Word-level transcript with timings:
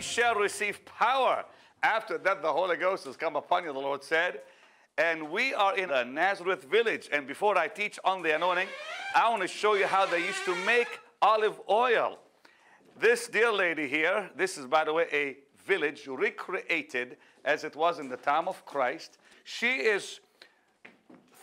Shall 0.00 0.34
receive 0.34 0.84
power. 0.84 1.44
After 1.82 2.18
that, 2.18 2.42
the 2.42 2.52
Holy 2.52 2.76
Ghost 2.76 3.04
has 3.04 3.16
come 3.16 3.36
upon 3.36 3.64
you, 3.64 3.72
the 3.72 3.78
Lord 3.78 4.02
said. 4.02 4.40
And 4.98 5.30
we 5.30 5.52
are 5.54 5.76
in 5.76 5.90
a 5.90 6.04
Nazareth 6.04 6.64
village. 6.64 7.08
And 7.12 7.26
before 7.26 7.58
I 7.58 7.68
teach 7.68 7.98
on 8.04 8.22
the 8.22 8.34
anointing, 8.34 8.68
I 9.14 9.28
want 9.28 9.42
to 9.42 9.48
show 9.48 9.74
you 9.74 9.86
how 9.86 10.06
they 10.06 10.24
used 10.24 10.44
to 10.44 10.54
make 10.64 11.00
olive 11.20 11.60
oil. 11.68 12.18
This 12.98 13.28
dear 13.28 13.52
lady 13.52 13.88
here, 13.88 14.30
this 14.36 14.56
is, 14.56 14.66
by 14.66 14.84
the 14.84 14.92
way, 14.92 15.06
a 15.12 15.36
village 15.66 16.06
recreated 16.06 17.16
as 17.44 17.64
it 17.64 17.76
was 17.76 17.98
in 17.98 18.08
the 18.08 18.16
time 18.16 18.48
of 18.48 18.64
Christ. 18.64 19.18
She 19.44 19.76
is 19.76 20.20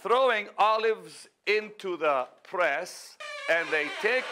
throwing 0.01 0.47
olives 0.57 1.29
into 1.45 1.95
the 1.97 2.27
press, 2.43 3.17
and 3.49 3.67
they 3.69 3.87
take 4.01 4.25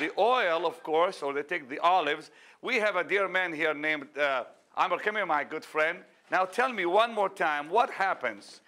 the 0.00 0.10
oil, 0.18 0.66
of 0.66 0.82
course, 0.82 1.22
or 1.22 1.32
they 1.32 1.42
take 1.42 1.68
the 1.68 1.78
olives. 1.80 2.30
We 2.66 2.80
have 2.80 2.96
a 2.96 3.04
dear 3.04 3.28
man 3.28 3.52
here 3.52 3.74
named 3.74 4.08
uh, 4.18 4.42
Amr. 4.76 4.98
Come 4.98 5.14
here, 5.14 5.24
my 5.24 5.44
good 5.44 5.64
friend. 5.64 5.98
Now 6.32 6.44
tell 6.44 6.72
me 6.72 6.84
one 6.84 7.14
more 7.14 7.28
time 7.28 7.70
what 7.70 7.90
happens 7.90 8.60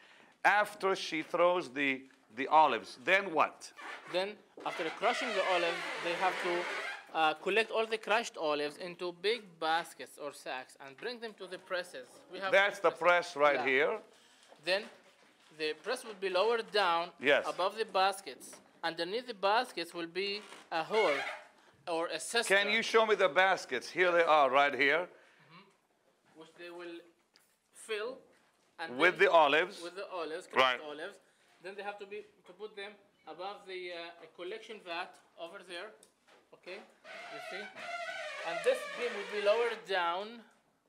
after 0.45 0.95
she 0.95 1.23
throws 1.23 1.69
the, 1.69 2.03
the 2.37 2.47
olives. 2.47 2.99
Then 3.05 3.35
what? 3.35 3.73
Then, 4.13 4.29
after 4.65 4.85
crushing 5.01 5.31
the 5.31 5.43
olive, 5.53 5.75
they 6.05 6.13
have 6.13 6.33
to 6.45 6.55
uh, 7.13 7.35
collect 7.43 7.73
all 7.73 7.87
the 7.87 7.99
crushed 7.99 8.37
olives 8.37 8.77
into 8.77 9.17
big 9.21 9.41
baskets 9.59 10.17
or 10.17 10.33
sacks 10.33 10.77
and 10.87 10.97
bring 10.97 11.19
them 11.19 11.33
to 11.37 11.49
the 11.49 11.59
presses. 11.59 12.07
We 12.33 12.39
have 12.39 12.53
That's 12.53 12.79
the 12.79 12.93
presses. 12.93 13.33
press 13.33 13.37
right 13.37 13.61
Yeah. 13.67 13.73
here. 13.73 13.99
Then, 14.65 14.83
the 15.59 15.73
press 15.83 16.05
will 16.05 16.21
be 16.21 16.31
lowered 16.31 16.71
down 16.71 17.11
Yes. 17.19 17.45
above 17.49 17.77
the 17.77 17.85
baskets. 17.87 18.47
Underneath 18.85 19.27
the 19.27 19.35
baskets 19.35 19.93
will 19.93 20.13
be 20.23 20.41
a 20.71 20.85
hole 20.85 21.19
or 21.89 22.07
a 22.09 22.21
cistern, 22.21 22.59
Can 22.59 22.71
you 22.71 22.83
show 22.83 23.07
me 23.07 23.15
the 23.15 23.29
baskets? 23.29 23.89
Here 23.91 24.11
they 24.13 24.23
are, 24.23 24.51
right 24.51 24.75
here, 24.75 25.09
which 26.37 26.49
they 26.59 26.71
will 26.71 26.97
fill 27.75 28.19
and 28.79 28.97
with 28.99 29.19
the 29.19 29.31
olives. 29.31 29.81
with 29.83 29.97
the 29.97 30.09
olives, 30.11 30.49
Right. 30.55 30.81
olives. 30.81 31.19
Then 31.63 31.75
they 31.77 31.83
have 31.83 31.99
to 31.99 32.07
be 32.07 32.19
to 32.47 32.53
put 32.53 32.77
them 32.77 32.93
above 33.27 33.67
the 33.67 33.93
uh, 33.93 34.27
collection 34.37 34.81
vat 34.85 35.13
over 35.41 35.59
there. 35.69 35.91
Okay, 36.55 36.79
you 37.35 37.41
see, 37.51 37.65
and 38.49 38.59
this 38.65 38.79
beam 38.99 39.11
will 39.19 39.41
be 39.41 39.45
lowered 39.47 39.79
down. 39.89 40.41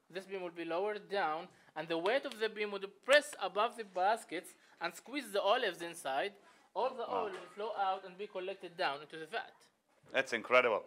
This 0.10 0.26
beam 0.26 0.42
will 0.42 0.58
be 0.64 0.66
lowered 0.66 1.10
down, 1.10 1.48
and 1.76 1.88
the 1.88 1.98
weight 1.98 2.26
of 2.26 2.40
the 2.40 2.50
beam 2.50 2.72
would 2.72 2.88
press 3.06 3.34
above 3.42 3.78
the 3.78 3.84
baskets 3.84 4.56
and 4.82 4.94
squeeze 4.96 5.32
the 5.32 5.42
olives 5.42 5.82
inside. 5.82 6.34
All 6.76 6.92
the 6.96 7.08
oil 7.12 7.26
will 7.32 7.50
flow 7.56 7.72
out 7.78 8.06
and 8.06 8.18
be 8.18 8.28
collected 8.28 8.78
down 8.78 9.02
into 9.02 9.18
the 9.18 9.26
vat. 9.26 9.54
That's 10.14 10.34
incredible. 10.34 10.84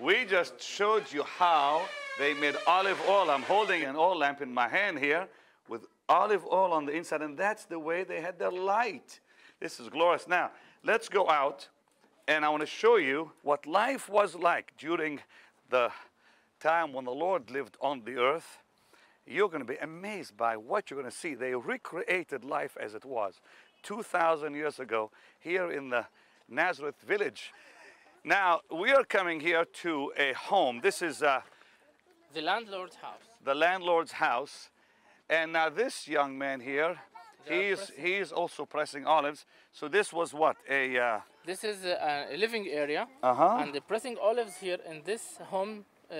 We 0.00 0.24
just 0.24 0.60
showed 0.60 1.12
you 1.12 1.22
how 1.24 1.82
they 2.18 2.34
made 2.34 2.56
olive 2.66 3.00
oil. 3.08 3.30
I'm 3.30 3.42
holding 3.42 3.82
an 3.82 3.96
oil 3.96 4.16
lamp 4.16 4.40
in 4.40 4.52
my 4.52 4.68
hand 4.68 4.98
here 4.98 5.28
with 5.68 5.86
olive 6.08 6.44
oil 6.46 6.72
on 6.72 6.86
the 6.86 6.92
inside, 6.92 7.22
and 7.22 7.36
that's 7.36 7.66
the 7.66 7.78
way 7.78 8.02
they 8.04 8.20
had 8.20 8.38
their 8.38 8.50
light. 8.50 9.20
This 9.60 9.78
is 9.78 9.88
glorious. 9.88 10.26
Now, 10.26 10.50
let's 10.82 11.08
go 11.08 11.28
out, 11.28 11.68
and 12.26 12.44
I 12.44 12.48
want 12.48 12.62
to 12.62 12.66
show 12.66 12.96
you 12.96 13.32
what 13.42 13.66
life 13.66 14.08
was 14.08 14.34
like 14.34 14.72
during 14.78 15.20
the 15.70 15.90
time 16.58 16.92
when 16.92 17.04
the 17.04 17.12
Lord 17.12 17.50
lived 17.50 17.76
on 17.80 18.02
the 18.04 18.16
earth. 18.16 18.58
You're 19.26 19.48
going 19.48 19.64
to 19.64 19.72
be 19.72 19.76
amazed 19.76 20.36
by 20.36 20.56
what 20.56 20.90
you're 20.90 21.00
going 21.00 21.10
to 21.10 21.16
see. 21.16 21.34
They 21.34 21.54
recreated 21.54 22.44
life 22.44 22.76
as 22.80 22.94
it 22.94 23.04
was 23.04 23.40
2,000 23.82 24.54
years 24.54 24.80
ago 24.80 25.10
here 25.38 25.70
in 25.70 25.90
the 25.90 26.06
Nazareth 26.48 27.00
village. 27.06 27.52
Now, 28.24 28.60
we 28.70 28.92
are 28.92 29.04
coming 29.04 29.40
here 29.40 29.64
to 29.82 30.12
a 30.16 30.32
home. 30.34 30.80
This 30.80 31.02
is 31.02 31.22
uh, 31.22 31.40
The 32.32 32.40
landlord's 32.42 32.96
house. 32.96 33.24
the 33.44 33.54
landlord's 33.54 34.12
house. 34.12 34.70
And 35.28 35.52
now, 35.52 35.68
this 35.70 36.06
young 36.06 36.38
man 36.38 36.60
here, 36.60 36.98
he 37.48 37.70
is, 37.70 37.90
he 37.98 38.14
is 38.16 38.30
also 38.32 38.64
pressing 38.64 39.06
olives. 39.06 39.44
So, 39.72 39.88
this 39.88 40.12
was 40.12 40.32
what? 40.32 40.56
A. 40.70 40.98
Uh, 40.98 41.20
This 41.44 41.64
is 41.64 41.84
a, 41.84 42.28
a 42.32 42.36
living 42.36 42.68
area, 42.68 43.08
Uh-huh. 43.22 43.58
and 43.60 43.72
the 43.72 43.80
pressing 43.80 44.16
olives 44.22 44.56
here 44.60 44.78
in 44.88 45.02
this 45.04 45.38
home, 45.50 45.84
uh, 46.10 46.14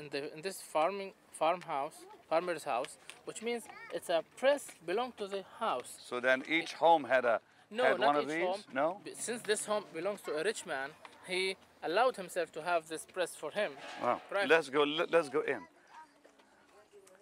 in, 0.00 0.08
the, 0.10 0.32
in 0.34 0.40
this 0.42 0.62
farming 0.62 1.12
farmhouse, 1.32 2.06
farmer's 2.30 2.64
house, 2.64 2.96
which 3.26 3.42
means 3.42 3.64
it's 3.92 4.08
a 4.08 4.22
press 4.38 4.68
belong 4.86 5.12
to 5.18 5.26
the 5.26 5.44
house. 5.60 5.98
so, 6.08 6.20
then 6.20 6.42
each 6.48 6.72
home 6.74 7.04
had, 7.04 7.24
a, 7.26 7.40
No, 7.74 7.84
had 7.84 8.00
not 8.00 8.06
one 8.06 8.16
of 8.16 8.28
these? 8.28 8.44
home. 8.44 8.60
No? 8.72 9.00
Since 9.14 9.42
this 9.42 9.66
home 9.66 9.84
belongs 9.92 10.20
to 10.22 10.32
a 10.32 10.44
rich 10.44 10.64
man, 10.66 10.90
he 11.26 11.56
allowed 11.82 12.16
himself 12.16 12.52
to 12.52 12.62
have 12.62 12.88
this 12.88 13.04
press 13.12 13.34
for 13.34 13.50
him. 13.50 13.72
Wow. 14.02 14.20
Private. 14.30 14.48
Let's 14.48 14.68
go, 14.70 14.82
let, 14.84 15.10
let's 15.10 15.28
go 15.28 15.40
in. 15.40 15.60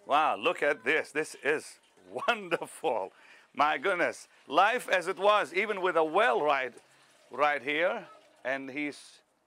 Wow, 0.05 0.35
look 0.35 0.61
at 0.61 0.83
this. 0.83 1.11
This 1.11 1.35
is 1.43 1.79
wonderful. 2.27 3.11
My 3.55 3.77
goodness. 3.77 4.27
Life 4.47 4.89
as 4.89 5.07
it 5.07 5.17
was, 5.17 5.53
even 5.53 5.81
with 5.81 5.95
a 5.95 6.03
well 6.03 6.41
right, 6.41 6.73
right 7.31 7.61
here. 7.61 8.05
And 8.45 8.69
he's 8.69 8.99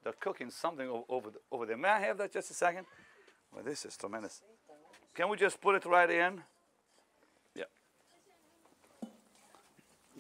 they're 0.03 0.15
cooking 0.21 0.51
something 0.51 0.89
over, 1.09 1.31
the, 1.31 1.39
over 1.51 1.67
there. 1.67 1.77
May 1.77 1.89
I 1.89 2.01
have 2.01 2.19
that 2.19 2.33
just 2.33 2.51
a 2.51 2.55
second? 2.55 2.87
Well, 3.53 3.65
this 3.65 3.85
is 3.85 3.97
tremendous. 3.97 4.41
Can 5.15 5.29
we 5.29 5.37
just 5.37 5.61
put 5.61 5.75
it 5.75 5.85
right 5.85 6.09
in? 6.09 6.43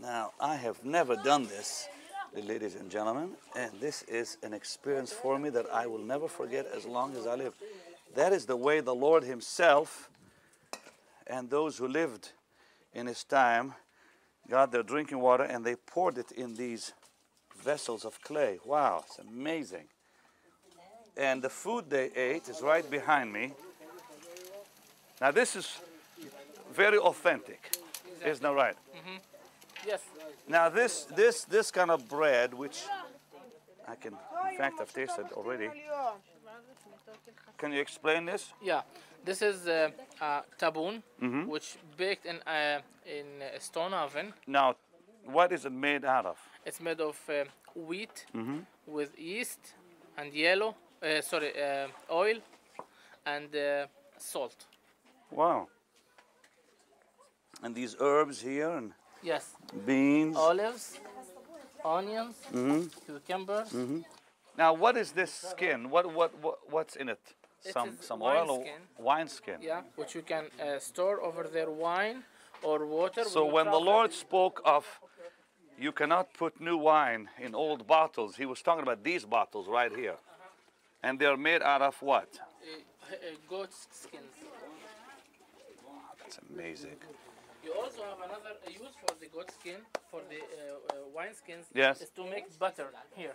Now, 0.00 0.32
I 0.38 0.56
have 0.56 0.84
never 0.84 1.16
done 1.16 1.46
this, 1.46 1.88
ladies 2.34 2.74
and 2.74 2.90
gentlemen, 2.90 3.30
and 3.56 3.72
this 3.80 4.02
is 4.02 4.36
an 4.42 4.52
experience 4.52 5.10
for 5.10 5.38
me 5.38 5.48
that 5.50 5.66
I 5.72 5.86
will 5.86 6.02
never 6.02 6.28
forget 6.28 6.66
as 6.66 6.84
long 6.84 7.16
as 7.16 7.26
I 7.26 7.34
live. 7.34 7.54
That 8.14 8.32
is 8.32 8.44
the 8.44 8.56
way 8.56 8.80
the 8.80 8.94
Lord 8.94 9.24
Himself 9.24 10.10
and 11.26 11.48
those 11.48 11.78
who 11.78 11.88
lived 11.88 12.32
in 12.92 13.06
His 13.06 13.24
time 13.24 13.74
got 14.50 14.70
their 14.70 14.82
drinking 14.82 15.20
water 15.20 15.44
and 15.44 15.64
they 15.64 15.76
poured 15.76 16.18
it 16.18 16.30
in 16.32 16.54
these 16.54 16.92
vessels 17.58 18.04
of 18.04 18.20
clay. 18.22 18.58
Wow, 18.66 19.02
it's 19.06 19.18
amazing. 19.18 19.88
And 21.16 21.40
the 21.40 21.48
food 21.48 21.88
they 21.88 22.10
ate 22.14 22.50
is 22.50 22.60
right 22.60 22.88
behind 22.90 23.32
me. 23.32 23.52
Now, 25.22 25.30
this 25.30 25.56
is 25.56 25.78
very 26.74 26.98
authentic, 26.98 27.78
isn't 28.22 28.42
that 28.42 28.52
right? 28.52 28.76
Mm-hmm. 28.94 29.16
Yes. 29.86 30.02
Now 30.48 30.69
this 30.69 31.04
this 31.16 31.44
this 31.44 31.70
kind 31.70 31.91
of 31.91 32.08
bread, 32.08 32.52
which 32.54 32.84
I 33.88 33.94
can, 33.94 34.12
in 34.50 34.56
fact, 34.58 34.80
I've 34.80 34.92
tasted 34.92 35.26
already. 35.32 35.70
Can 37.58 37.72
you 37.72 37.80
explain 37.80 38.26
this? 38.26 38.52
Yeah. 38.62 38.82
This 39.25 39.42
is 39.42 39.66
uh, 39.66 39.91
uh, 40.20 40.42
taboon, 40.58 41.02
Mm-hmm. 41.22 41.46
which 41.50 41.76
baked 41.96 42.26
in 42.26 42.36
uh, 42.46 42.80
in 43.06 43.26
a 43.56 43.60
stone 43.60 43.94
oven. 43.94 44.32
Now, 44.46 44.75
what 45.25 45.52
is 45.52 45.64
it 45.64 45.72
made 45.72 46.04
out 46.04 46.26
of? 46.26 46.38
It's 46.64 46.80
made 46.80 47.00
of 47.00 47.16
uh, 47.28 47.44
wheat 47.75 48.26
Mm-hmm. 48.34 48.58
with 48.86 49.19
yeast 49.19 49.75
and 50.19 50.32
yellow, 50.34 50.75
uh, 51.02 51.20
sorry, 51.22 51.52
uh, 51.56 51.88
oil 52.10 52.36
and 53.25 53.54
uh, 53.54 53.86
salt. 54.19 54.66
Wow. 55.30 55.69
And 57.62 57.75
these 57.75 57.96
herbs 58.00 58.41
here 58.42 58.70
and 58.70 58.92
Yes, 59.22 59.54
beans. 59.87 60.37
olives, 60.37 61.00
onions, 61.84 62.34
Mm-hmm. 62.53 62.82
cucumbers. 63.06 63.75
Now, 64.56 64.72
what 64.72 64.97
is 64.97 65.12
this 65.12 65.32
skin? 65.32 65.91
What 65.91 66.12
what, 66.15 66.31
what 66.43 66.59
what's 66.71 66.97
in 66.97 67.09
it? 67.09 67.21
It 67.65 67.72
Some 67.72 67.88
is 68.00 68.06
some 68.06 68.21
wine 68.21 68.37
oil 68.37 68.50
or 68.50 68.60
skin. 68.62 68.81
wine 68.99 69.28
skin. 69.28 69.59
Yeah, 69.60 69.82
which 69.97 70.15
you 70.15 70.22
can 70.22 70.44
uh, 70.60 70.78
store 70.78 71.21
over 71.22 71.43
their 71.44 71.71
wine 71.71 72.22
or 72.62 72.87
water. 72.87 73.25
So 73.25 73.44
when 73.44 73.66
the. 73.66 73.78
Lord 73.78 74.12
spoke 74.12 74.60
of 74.65 74.84
you 75.78 75.93
cannot 75.93 76.32
put 76.32 76.60
new 76.60 76.76
wine 76.78 77.28
in 77.38 77.55
old 77.55 77.87
bottles, 77.87 78.37
he 78.37 78.47
was 78.47 78.62
talking 78.62 78.82
about 78.82 79.03
these 79.05 79.25
bottles 79.26 79.66
right 79.69 79.94
here. 79.94 80.16
And 81.03 81.19
they're 81.19 81.37
made 81.37 81.62
out 81.62 81.82
of 81.82 82.00
what? 82.00 82.29
Uh, 82.38 83.12
uh, 83.12 83.17
goat 83.49 83.69
skins. 83.90 84.23
That's 86.19 86.38
amazing. 86.50 86.96
You 87.66 87.72
also 87.82 88.02
have 88.10 88.20
another 88.28 88.54
uh, 88.64 88.70
use 88.70 88.94
for 89.02 89.12
the 89.22 89.26
goat 89.26 89.50
skin, 89.58 89.80
for 90.10 90.20
the 90.32 90.38
uh, 90.38 90.94
uh, 90.94 90.96
wine 91.16 91.34
skins, 91.34 91.66
Yes. 91.74 92.00
is 92.00 92.10
to 92.10 92.22
make 92.24 92.46
butter 92.60 92.88
here. 93.16 93.34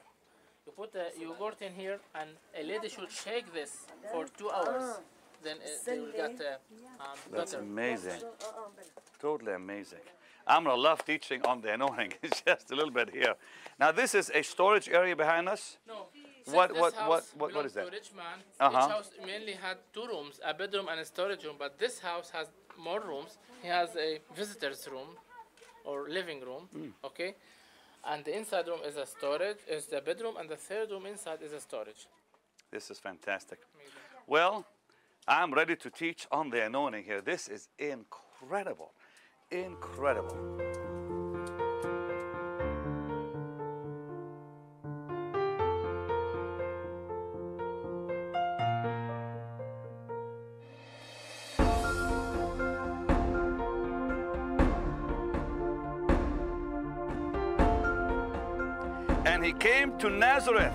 You 0.65 0.71
put 0.71 0.93
the 0.93 1.07
yogurt 1.19 1.61
in 1.61 1.73
here, 1.73 1.99
and 2.15 2.29
a 2.57 2.63
lady 2.63 2.87
should 2.87 3.11
shake 3.11 3.51
this 3.53 3.71
for 4.11 4.23
two 4.39 4.49
hours. 4.49 5.01
Then 5.43 5.57
uh, 5.57 5.67
they 5.85 5.99
will 5.99 6.13
get 6.23 6.39
uh, 6.39 7.03
um, 7.03 7.17
That's 7.33 7.51
butter. 7.53 7.63
amazing. 7.63 8.21
Totally 9.19 9.53
amazing. 9.53 10.05
I'm 10.47 10.63
gonna 10.63 10.75
love 10.89 11.03
teaching 11.03 11.41
on 11.45 11.61
the 11.61 11.73
anointing. 11.73 12.13
It's 12.23 12.41
just 12.47 12.71
a 12.71 12.75
little 12.75 12.91
bit 12.99 13.09
here. 13.09 13.35
Now 13.79 13.91
this 13.91 14.15
is 14.15 14.31
a 14.33 14.43
storage 14.43 14.87
area 14.87 15.15
behind 15.15 15.49
us. 15.49 15.77
No. 15.87 16.05
What- 16.45 16.71
what- 16.71 16.93
what- 16.93 17.07
what- 17.07 17.35
what 17.35 17.47
belongs 17.53 17.73
that? 17.73 17.91
Rich 17.91 18.13
man. 18.13 18.43
Uh-huh. 18.59 18.77
Each 18.77 18.91
house 18.91 19.11
mainly 19.25 19.53
had 19.53 19.77
two 19.93 20.05
rooms, 20.07 20.39
a 20.43 20.53
bedroom 20.53 20.87
and 20.89 20.99
a 20.99 21.05
storage 21.05 21.43
room. 21.45 21.57
But 21.57 21.77
this 21.77 21.99
house 21.99 22.29
has 22.31 22.47
more 22.77 22.99
rooms. 22.99 23.37
He 23.61 23.67
has 23.67 23.95
a 23.95 24.19
visitor's 24.35 24.87
room, 24.87 25.17
or 25.83 26.09
living 26.09 26.41
room. 26.41 26.67
Hmm. 26.71 26.89
Okay. 27.03 27.35
And 28.03 28.25
the 28.25 28.35
inside 28.35 28.67
room 28.67 28.81
is 28.83 28.95
a 28.97 29.05
storage, 29.05 29.59
is 29.67 29.85
the 29.87 30.01
bedroom, 30.01 30.35
and 30.37 30.49
the 30.49 30.57
third 30.57 30.89
room 30.89 31.05
inside 31.05 31.41
is 31.43 31.53
a 31.53 31.61
storage. 31.61 32.07
This 32.71 32.89
is 32.89 32.99
fantastic. 32.99 33.59
Well, 34.25 34.65
I'm 35.27 35.53
ready 35.53 35.75
to 35.75 35.89
teach 35.89 36.27
on 36.31 36.49
the 36.49 36.65
anointing 36.65 37.03
here. 37.03 37.21
This 37.21 37.47
is 37.47 37.69
incredible. 37.77 38.93
Incredible. 39.51 40.80
To 60.01 60.09
Nazareth. 60.09 60.73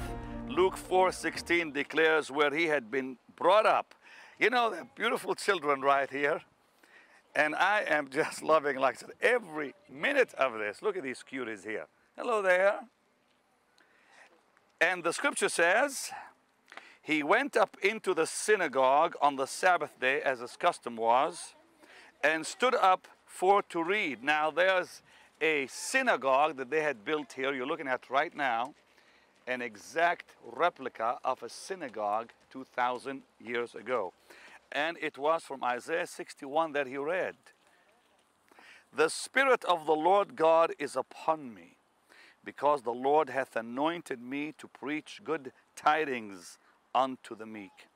Luke 0.49 0.76
4:16 0.76 1.73
declares 1.73 2.31
where 2.31 2.55
he 2.55 2.67
had 2.67 2.93
been 2.93 3.19
brought 3.34 3.67
up. 3.67 3.93
You 4.38 4.50
know, 4.50 4.70
the 4.70 4.87
beautiful 4.94 5.34
children 5.34 5.81
right 5.82 6.08
here. 6.08 6.43
And 7.34 7.56
I 7.56 7.82
am 7.88 8.08
just 8.20 8.40
loving, 8.40 8.76
like 8.76 8.94
I 8.94 8.99
said, 8.99 9.11
every 9.20 9.75
minute 9.90 10.32
of 10.34 10.56
this. 10.61 10.81
Look 10.81 10.96
at 10.96 11.02
these 11.02 11.25
cuties 11.28 11.64
here. 11.64 11.87
Hello 12.17 12.40
there. 12.40 12.78
And 14.81 15.02
the 15.02 15.12
scripture 15.12 15.49
says, 15.49 16.12
he 17.02 17.25
went 17.25 17.56
up 17.56 17.76
into 17.82 18.14
the 18.14 18.28
synagogue 18.28 19.17
on 19.20 19.34
the 19.34 19.46
Sabbath 19.46 19.99
day, 19.99 20.23
as 20.23 20.38
his 20.38 20.56
custom 20.56 20.94
was, 20.94 21.56
and 22.23 22.46
stood 22.46 22.76
up 22.76 23.08
for 23.26 23.61
to 23.70 23.82
read. 23.82 24.23
Now, 24.23 24.52
there's 24.52 25.02
a 25.40 25.67
synagogue 25.67 26.58
that 26.58 26.70
they 26.70 26.82
had 26.82 27.05
built 27.05 27.32
here, 27.32 27.52
you're 27.52 27.67
looking 27.67 27.88
at 27.88 28.08
right 28.08 28.34
now, 28.37 28.75
an 29.46 29.62
exact 29.62 30.34
replica 30.44 31.19
of 31.25 31.43
a 31.43 31.48
synagogue 31.48 32.31
2,000 32.50 33.22
years 33.40 33.75
ago. 33.75 34.12
And 34.72 34.96
it 35.00 35.16
was 35.16 35.44
from 35.44 35.62
Isaiah 35.62 36.06
61 36.06 36.72
that 36.72 36.87
he 36.87 36.96
read 36.96 37.37
The 38.94 39.08
Spirit 39.08 39.64
of 39.64 39.87
the 39.87 39.94
Lord 39.94 40.37
God 40.37 40.72
is 40.78 40.96
upon 40.96 41.54
me, 41.54 41.76
because 42.44 42.82
the 42.82 42.90
Lord 42.90 43.31
hath 43.31 43.54
anointed 43.56 44.20
me 44.20 44.52
to 44.58 44.66
preach 44.66 45.20
good 45.25 45.52
tidings 45.76 46.58
unto 46.94 47.37
the 47.37 47.46
meek. 47.46 47.88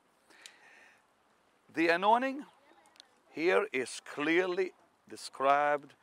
The 1.73 1.89
anointing 1.89 2.43
here 3.33 3.67
is 3.71 4.01
clearly 4.05 4.71
described 5.09 5.93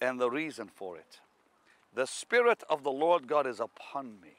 and 0.00 0.20
the 0.20 0.30
reason 0.30 0.68
for 0.72 0.96
it. 0.96 1.20
The 1.94 2.06
Spirit 2.06 2.62
of 2.70 2.84
the 2.84 2.92
Lord 2.92 3.26
God 3.26 3.46
is 3.46 3.60
upon 3.60 4.20
me. 4.20 4.38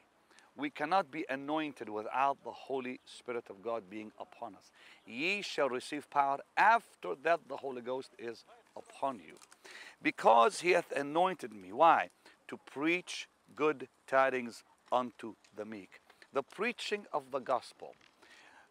We 0.60 0.68
cannot 0.68 1.10
be 1.10 1.24
anointed 1.30 1.88
without 1.88 2.44
the 2.44 2.50
Holy 2.50 3.00
Spirit 3.06 3.46
of 3.48 3.62
God 3.62 3.88
being 3.88 4.12
upon 4.20 4.54
us. 4.54 4.70
Ye 5.06 5.40
shall 5.40 5.70
receive 5.70 6.10
power 6.10 6.38
after 6.54 7.14
that 7.22 7.40
the 7.48 7.56
Holy 7.56 7.80
Ghost 7.80 8.10
is 8.18 8.44
upon 8.76 9.20
you. 9.20 9.36
Because 10.02 10.60
he 10.60 10.72
hath 10.72 10.92
anointed 10.92 11.54
me. 11.54 11.72
Why? 11.72 12.10
To 12.48 12.58
preach 12.58 13.26
good 13.56 13.88
tidings 14.06 14.62
unto 14.92 15.34
the 15.56 15.64
meek. 15.64 16.02
The 16.34 16.42
preaching 16.42 17.06
of 17.10 17.30
the 17.30 17.38
gospel. 17.38 17.94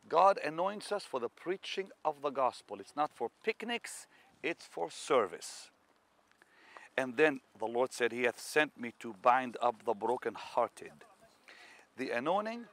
God 0.07 0.37
anoints 0.45 0.91
us 0.91 1.05
for 1.05 1.19
the 1.19 1.27
preaching 1.27 1.89
of 2.05 2.21
the 2.21 2.29
gospel. 2.29 2.79
It's 2.79 2.95
not 2.95 3.11
for 3.15 3.31
picnics, 3.43 4.05
it's 4.43 4.65
for 4.65 4.91
service. 4.91 5.71
And 6.95 7.17
then 7.17 7.41
the 7.57 7.65
Lord 7.65 7.93
said, 7.93 8.11
He 8.11 8.23
hath 8.23 8.39
sent 8.39 8.79
me 8.79 8.93
to 8.99 9.15
bind 9.23 9.57
up 9.59 9.85
the 9.85 9.95
brokenhearted. 9.95 11.08
The 11.99 12.11
anointing 12.11 12.63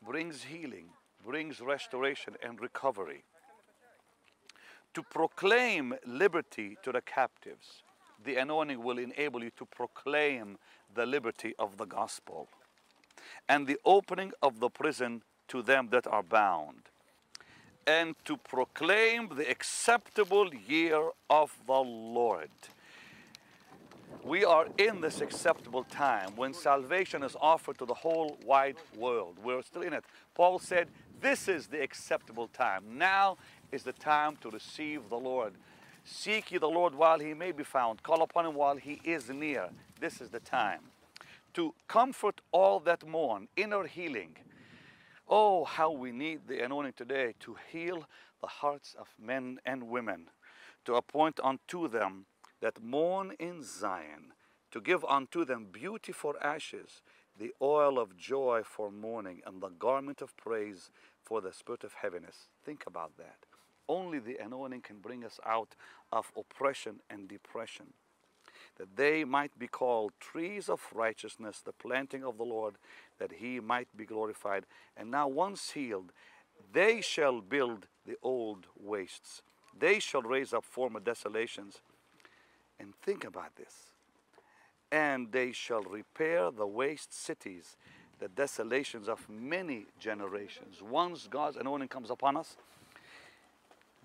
brings 0.00 0.44
healing, 0.44 0.86
brings 1.22 1.60
restoration 1.60 2.34
and 2.42 2.58
recovery. 2.58 3.24
To 4.94 5.02
proclaim 5.02 5.92
liberty 6.06 6.78
to 6.82 6.90
the 6.90 7.02
captives, 7.02 7.82
the 8.24 8.36
anointing 8.36 8.82
will 8.82 8.96
enable 8.96 9.44
you 9.44 9.50
to 9.58 9.66
proclaim 9.66 10.56
the 10.94 11.04
liberty 11.04 11.52
of 11.58 11.76
the 11.76 11.84
gospel 11.84 12.48
and 13.50 13.66
the 13.66 13.78
opening 13.84 14.32
of 14.40 14.60
the 14.60 14.70
prison 14.70 15.20
to 15.48 15.60
them 15.60 15.88
that 15.90 16.06
are 16.06 16.22
bound, 16.22 16.88
and 17.86 18.14
to 18.24 18.38
proclaim 18.38 19.28
the 19.36 19.50
acceptable 19.50 20.54
year 20.54 21.10
of 21.28 21.52
the 21.66 21.72
Lord. 21.74 22.48
We 24.24 24.42
are 24.42 24.66
in 24.78 25.02
this 25.02 25.20
acceptable 25.20 25.84
time 25.84 26.30
when 26.34 26.54
salvation 26.54 27.22
is 27.22 27.36
offered 27.38 27.76
to 27.76 27.84
the 27.84 27.92
whole 27.92 28.38
wide 28.46 28.76
world. 28.96 29.36
We're 29.44 29.60
still 29.60 29.82
in 29.82 29.92
it. 29.92 30.02
Paul 30.34 30.58
said, 30.58 30.88
This 31.20 31.46
is 31.46 31.66
the 31.66 31.82
acceptable 31.82 32.48
time. 32.48 32.96
Now 32.96 33.36
is 33.70 33.82
the 33.82 33.92
time 33.92 34.36
to 34.36 34.48
receive 34.48 35.10
the 35.10 35.18
Lord. 35.18 35.52
Seek 36.04 36.52
ye 36.52 36.56
the 36.56 36.66
Lord 36.66 36.94
while 36.94 37.18
he 37.18 37.34
may 37.34 37.52
be 37.52 37.64
found. 37.64 38.02
Call 38.02 38.22
upon 38.22 38.46
him 38.46 38.54
while 38.54 38.76
he 38.76 38.98
is 39.04 39.28
near. 39.28 39.68
This 40.00 40.22
is 40.22 40.30
the 40.30 40.40
time. 40.40 40.80
To 41.52 41.74
comfort 41.86 42.40
all 42.50 42.80
that 42.80 43.06
mourn, 43.06 43.48
inner 43.58 43.84
healing. 43.84 44.36
Oh, 45.28 45.64
how 45.64 45.90
we 45.90 46.12
need 46.12 46.48
the 46.48 46.64
anointing 46.64 46.94
today 46.96 47.34
to 47.40 47.56
heal 47.70 48.06
the 48.40 48.46
hearts 48.46 48.96
of 48.98 49.08
men 49.20 49.58
and 49.66 49.82
women, 49.82 50.30
to 50.86 50.94
appoint 50.94 51.40
unto 51.44 51.88
them 51.88 52.24
that 52.64 52.82
mourn 52.82 53.34
in 53.38 53.62
Zion, 53.62 54.32
to 54.70 54.80
give 54.80 55.04
unto 55.04 55.44
them 55.44 55.66
beauty 55.70 56.12
for 56.12 56.42
ashes, 56.42 57.02
the 57.38 57.52
oil 57.60 57.98
of 57.98 58.16
joy 58.16 58.62
for 58.64 58.90
mourning, 58.90 59.42
and 59.44 59.60
the 59.60 59.68
garment 59.68 60.22
of 60.22 60.34
praise 60.38 60.88
for 61.22 61.42
the 61.42 61.52
spirit 61.52 61.84
of 61.84 61.92
heaviness. 62.00 62.48
Think 62.64 62.84
about 62.86 63.18
that. 63.18 63.36
Only 63.86 64.18
the 64.18 64.38
anointing 64.42 64.80
can 64.80 65.00
bring 65.00 65.26
us 65.26 65.38
out 65.44 65.76
of 66.10 66.32
oppression 66.34 67.00
and 67.10 67.28
depression. 67.28 67.92
That 68.78 68.96
they 68.96 69.24
might 69.24 69.58
be 69.58 69.66
called 69.66 70.12
trees 70.18 70.70
of 70.70 70.80
righteousness, 70.94 71.60
the 71.62 71.72
planting 71.72 72.24
of 72.24 72.38
the 72.38 72.44
Lord, 72.44 72.76
that 73.18 73.32
he 73.32 73.60
might 73.60 73.94
be 73.94 74.06
glorified. 74.06 74.64
And 74.96 75.10
now, 75.10 75.28
once 75.28 75.72
healed, 75.72 76.12
they 76.72 77.02
shall 77.02 77.42
build 77.42 77.88
the 78.06 78.16
old 78.22 78.68
wastes. 78.74 79.42
They 79.78 79.98
shall 79.98 80.22
raise 80.22 80.54
up 80.54 80.64
former 80.64 81.00
desolations 81.00 81.82
and 82.78 82.94
think 83.02 83.24
about 83.24 83.56
this. 83.56 83.92
And 84.92 85.32
they 85.32 85.52
shall 85.52 85.82
repair 85.82 86.50
the 86.50 86.66
waste 86.66 87.12
cities, 87.12 87.76
the 88.20 88.28
desolations 88.28 89.08
of 89.08 89.28
many 89.28 89.86
generations. 89.98 90.82
Once 90.82 91.26
God's 91.28 91.56
anointing 91.56 91.88
comes 91.88 92.10
upon 92.10 92.36
us, 92.36 92.56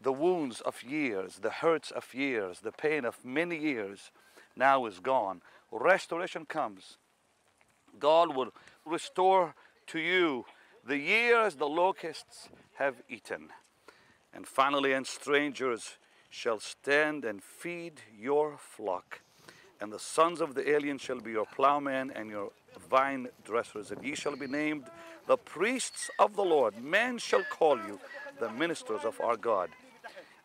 the 0.01 0.13
wounds 0.13 0.61
of 0.61 0.81
years, 0.83 1.39
the 1.41 1.49
hurts 1.49 1.91
of 1.91 2.13
years, 2.13 2.61
the 2.61 2.71
pain 2.71 3.05
of 3.05 3.23
many 3.23 3.57
years 3.57 4.11
now 4.55 4.85
is 4.85 4.99
gone. 4.99 5.41
Restoration 5.71 6.45
comes. 6.45 6.97
God 7.99 8.35
will 8.35 8.53
restore 8.85 9.55
to 9.87 9.99
you 9.99 10.45
the 10.85 10.97
years 10.97 11.55
the 11.55 11.67
locusts 11.67 12.49
have 12.75 12.95
eaten. 13.09 13.49
And 14.33 14.47
finally, 14.47 14.93
and 14.93 15.05
strangers 15.05 15.97
shall 16.29 16.59
stand 16.59 17.25
and 17.25 17.43
feed 17.43 18.01
your 18.17 18.57
flock. 18.57 19.21
And 19.81 19.91
the 19.91 19.99
sons 19.99 20.41
of 20.41 20.55
the 20.55 20.69
alien 20.69 20.97
shall 20.97 21.19
be 21.19 21.31
your 21.31 21.45
plowmen 21.45 22.11
and 22.11 22.29
your 22.29 22.51
vine 22.89 23.29
dressers, 23.45 23.91
and 23.91 24.03
ye 24.03 24.15
shall 24.15 24.35
be 24.35 24.47
named 24.47 24.85
the 25.27 25.37
priests 25.37 26.09
of 26.19 26.35
the 26.35 26.43
Lord. 26.43 26.81
Men 26.83 27.17
shall 27.17 27.43
call 27.43 27.77
you 27.77 27.99
the 28.39 28.49
ministers 28.51 29.05
of 29.05 29.19
our 29.21 29.37
God. 29.37 29.69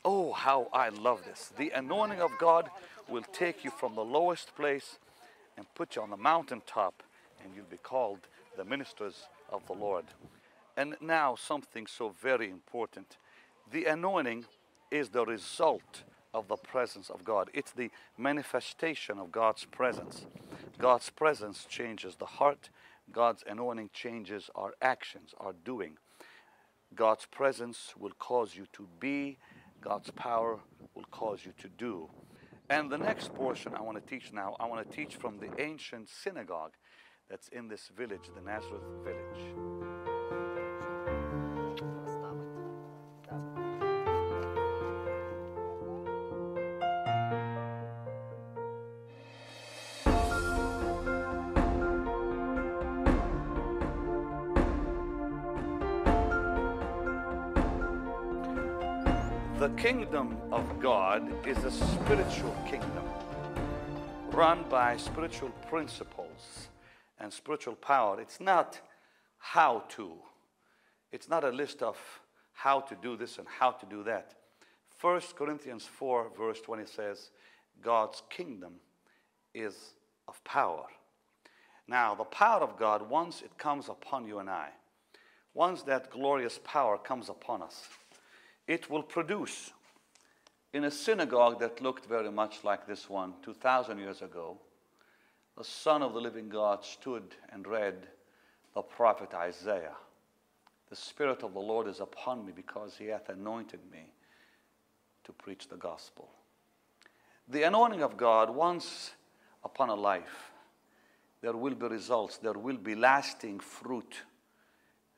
Oh, 0.04 0.32
how 0.32 0.68
I 0.72 0.90
love 0.90 1.24
this. 1.24 1.52
The 1.56 1.70
anointing 1.70 2.20
of 2.20 2.30
God 2.38 2.68
will 3.08 3.24
take 3.32 3.64
you 3.64 3.70
from 3.70 3.94
the 3.94 4.04
lowest 4.04 4.54
place 4.54 4.98
and 5.56 5.66
put 5.74 5.96
you 5.96 6.02
on 6.02 6.10
the 6.10 6.16
mountaintop, 6.16 7.02
and 7.42 7.54
you'll 7.54 7.64
be 7.70 7.76
called 7.76 8.20
the 8.56 8.64
ministers 8.64 9.26
of 9.50 9.66
the 9.66 9.72
Lord. 9.72 10.04
And 10.76 10.96
now, 11.00 11.36
something 11.36 11.86
so 11.86 12.14
very 12.20 12.50
important 12.50 13.16
the 13.70 13.86
anointing 13.86 14.44
is 14.94 15.08
the 15.08 15.24
result 15.24 16.04
of 16.32 16.46
the 16.46 16.56
presence 16.56 17.10
of 17.10 17.24
God. 17.24 17.50
It's 17.52 17.72
the 17.72 17.90
manifestation 18.16 19.18
of 19.18 19.32
God's 19.32 19.64
presence. 19.64 20.26
God's 20.78 21.10
presence 21.10 21.66
changes 21.68 22.14
the 22.14 22.26
heart. 22.26 22.70
God's 23.10 23.42
anointing 23.44 23.90
changes 23.92 24.50
our 24.54 24.72
actions, 24.80 25.34
our 25.38 25.52
doing. 25.52 25.96
God's 26.94 27.26
presence 27.26 27.94
will 27.98 28.12
cause 28.20 28.54
you 28.54 28.66
to 28.72 28.86
be. 29.00 29.36
God's 29.80 30.10
power 30.12 30.60
will 30.94 31.06
cause 31.10 31.44
you 31.44 31.52
to 31.58 31.68
do. 31.68 32.08
And 32.70 32.88
the 32.88 32.96
next 32.96 33.34
portion 33.34 33.74
I 33.74 33.82
want 33.82 33.98
to 33.98 34.08
teach 34.08 34.32
now, 34.32 34.54
I 34.60 34.66
want 34.66 34.88
to 34.88 34.96
teach 34.96 35.16
from 35.16 35.38
the 35.38 35.50
ancient 35.60 36.08
synagogue 36.08 36.74
that's 37.28 37.48
in 37.48 37.66
this 37.66 37.90
village, 37.96 38.30
the 38.32 38.40
Nazareth 38.40 38.84
village. 39.02 39.93
Kingdom 59.84 60.34
of 60.50 60.80
God 60.80 61.30
is 61.46 61.58
a 61.58 61.70
spiritual 61.70 62.56
kingdom 62.66 63.04
run 64.30 64.64
by 64.70 64.96
spiritual 64.96 65.50
principles 65.68 66.68
and 67.20 67.30
spiritual 67.30 67.74
power. 67.74 68.18
It's 68.18 68.40
not 68.40 68.80
how 69.36 69.84
to, 69.90 70.12
it's 71.12 71.28
not 71.28 71.44
a 71.44 71.50
list 71.50 71.82
of 71.82 71.98
how 72.54 72.80
to 72.80 72.96
do 73.02 73.14
this 73.18 73.36
and 73.36 73.46
how 73.46 73.72
to 73.72 73.84
do 73.84 74.02
that. 74.04 74.32
1 75.02 75.20
Corinthians 75.36 75.84
4, 75.84 76.30
verse 76.34 76.62
20 76.62 76.86
says, 76.86 77.30
God's 77.82 78.22
kingdom 78.30 78.76
is 79.52 79.92
of 80.26 80.42
power. 80.44 80.86
Now, 81.86 82.14
the 82.14 82.24
power 82.24 82.62
of 82.62 82.78
God, 82.78 83.10
once 83.10 83.42
it 83.42 83.58
comes 83.58 83.90
upon 83.90 84.26
you 84.26 84.38
and 84.38 84.48
I, 84.48 84.70
once 85.52 85.82
that 85.82 86.10
glorious 86.10 86.58
power 86.64 86.96
comes 86.96 87.28
upon 87.28 87.60
us, 87.60 87.86
it 88.66 88.88
will 88.90 89.02
produce 89.02 89.72
in 90.74 90.84
a 90.84 90.90
synagogue 90.90 91.60
that 91.60 91.80
looked 91.80 92.06
very 92.06 92.32
much 92.32 92.64
like 92.64 92.86
this 92.86 93.08
one 93.08 93.34
2,000 93.42 93.98
years 93.98 94.22
ago, 94.22 94.58
the 95.56 95.62
Son 95.62 96.02
of 96.02 96.14
the 96.14 96.20
living 96.20 96.48
God 96.48 96.84
stood 96.84 97.36
and 97.52 97.66
read 97.66 98.08
the 98.74 98.82
prophet 98.82 99.32
Isaiah. 99.34 99.94
The 100.90 100.96
Spirit 100.96 101.44
of 101.44 101.54
the 101.54 101.60
Lord 101.60 101.86
is 101.86 102.00
upon 102.00 102.44
me 102.44 102.52
because 102.54 102.96
he 102.96 103.06
hath 103.06 103.28
anointed 103.28 103.80
me 103.90 104.12
to 105.22 105.32
preach 105.32 105.68
the 105.68 105.76
gospel. 105.76 106.28
The 107.48 107.62
anointing 107.62 108.02
of 108.02 108.16
God, 108.16 108.50
once 108.50 109.12
upon 109.62 109.90
a 109.90 109.94
life, 109.94 110.50
there 111.40 111.52
will 111.52 111.74
be 111.74 111.86
results, 111.86 112.38
there 112.38 112.54
will 112.54 112.78
be 112.78 112.96
lasting 112.96 113.60
fruit, 113.60 114.22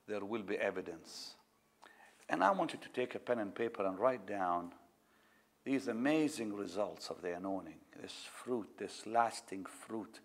there 0.06 0.24
will 0.24 0.42
be 0.42 0.58
evidence. 0.58 1.35
And 2.28 2.42
I 2.42 2.50
want 2.50 2.72
you 2.72 2.78
to 2.80 2.88
take 2.88 3.14
a 3.14 3.18
pen 3.18 3.38
and 3.38 3.54
paper 3.54 3.86
and 3.86 3.98
write 3.98 4.26
down 4.26 4.72
these 5.64 5.88
amazing 5.88 6.54
results 6.54 7.10
of 7.10 7.22
the 7.22 7.34
anointing, 7.34 7.78
this 8.00 8.12
fruit, 8.32 8.68
this 8.78 9.06
lasting 9.06 9.64
fruit. 9.64 10.20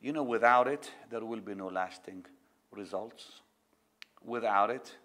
You 0.00 0.12
know, 0.12 0.22
without 0.22 0.68
it, 0.68 0.90
there 1.10 1.24
will 1.24 1.40
be 1.40 1.54
no 1.54 1.68
lasting 1.68 2.26
results. 2.72 3.40
Without 4.24 4.70
it, 4.70 4.96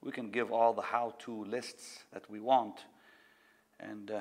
we 0.00 0.12
can 0.12 0.30
give 0.30 0.52
all 0.52 0.72
the 0.72 0.82
how 0.82 1.14
to 1.20 1.44
lists 1.44 2.04
that 2.12 2.28
we 2.30 2.40
want, 2.40 2.86
and 3.80 4.10
uh, 4.10 4.20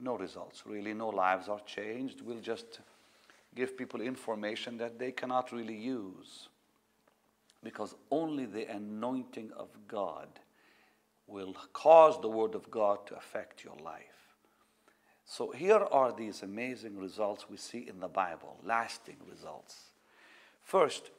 no 0.00 0.16
results, 0.16 0.64
really. 0.66 0.92
No 0.92 1.08
lives 1.08 1.48
are 1.48 1.60
changed. 1.60 2.20
We'll 2.20 2.40
just 2.40 2.80
give 3.54 3.76
people 3.76 4.00
information 4.00 4.76
that 4.78 4.98
they 4.98 5.12
cannot 5.12 5.52
really 5.52 5.76
use 5.76 6.48
because 7.62 7.94
only 8.10 8.44
the 8.44 8.70
anointing 8.70 9.50
of 9.56 9.68
God 9.88 10.28
will 11.26 11.54
cause 11.72 12.20
the 12.20 12.28
Word 12.28 12.54
of 12.54 12.70
God 12.70 13.06
to 13.06 13.16
affect 13.16 13.64
your 13.64 13.76
life. 13.82 14.02
So 15.24 15.50
here 15.50 15.78
are 15.78 16.12
these 16.12 16.42
amazing 16.42 16.98
results 16.98 17.48
we 17.48 17.56
see 17.56 17.86
in 17.88 18.00
the 18.00 18.08
Bible, 18.08 18.58
lasting 18.62 19.16
results. 19.28 19.74
First, 20.62 21.10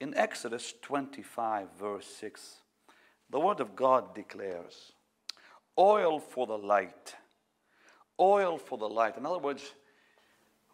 in 0.00 0.14
Exodus 0.14 0.72
25, 0.80 1.68
verse 1.78 2.06
6, 2.06 2.56
the 3.28 3.40
Word 3.40 3.60
of 3.60 3.76
God 3.76 4.14
declares, 4.14 4.92
Oil 5.78 6.18
for 6.18 6.46
the 6.46 6.58
light. 6.58 7.14
Oil 8.18 8.58
for 8.58 8.78
the 8.78 8.88
light. 8.88 9.16
In 9.16 9.26
other 9.26 9.38
words, 9.38 9.72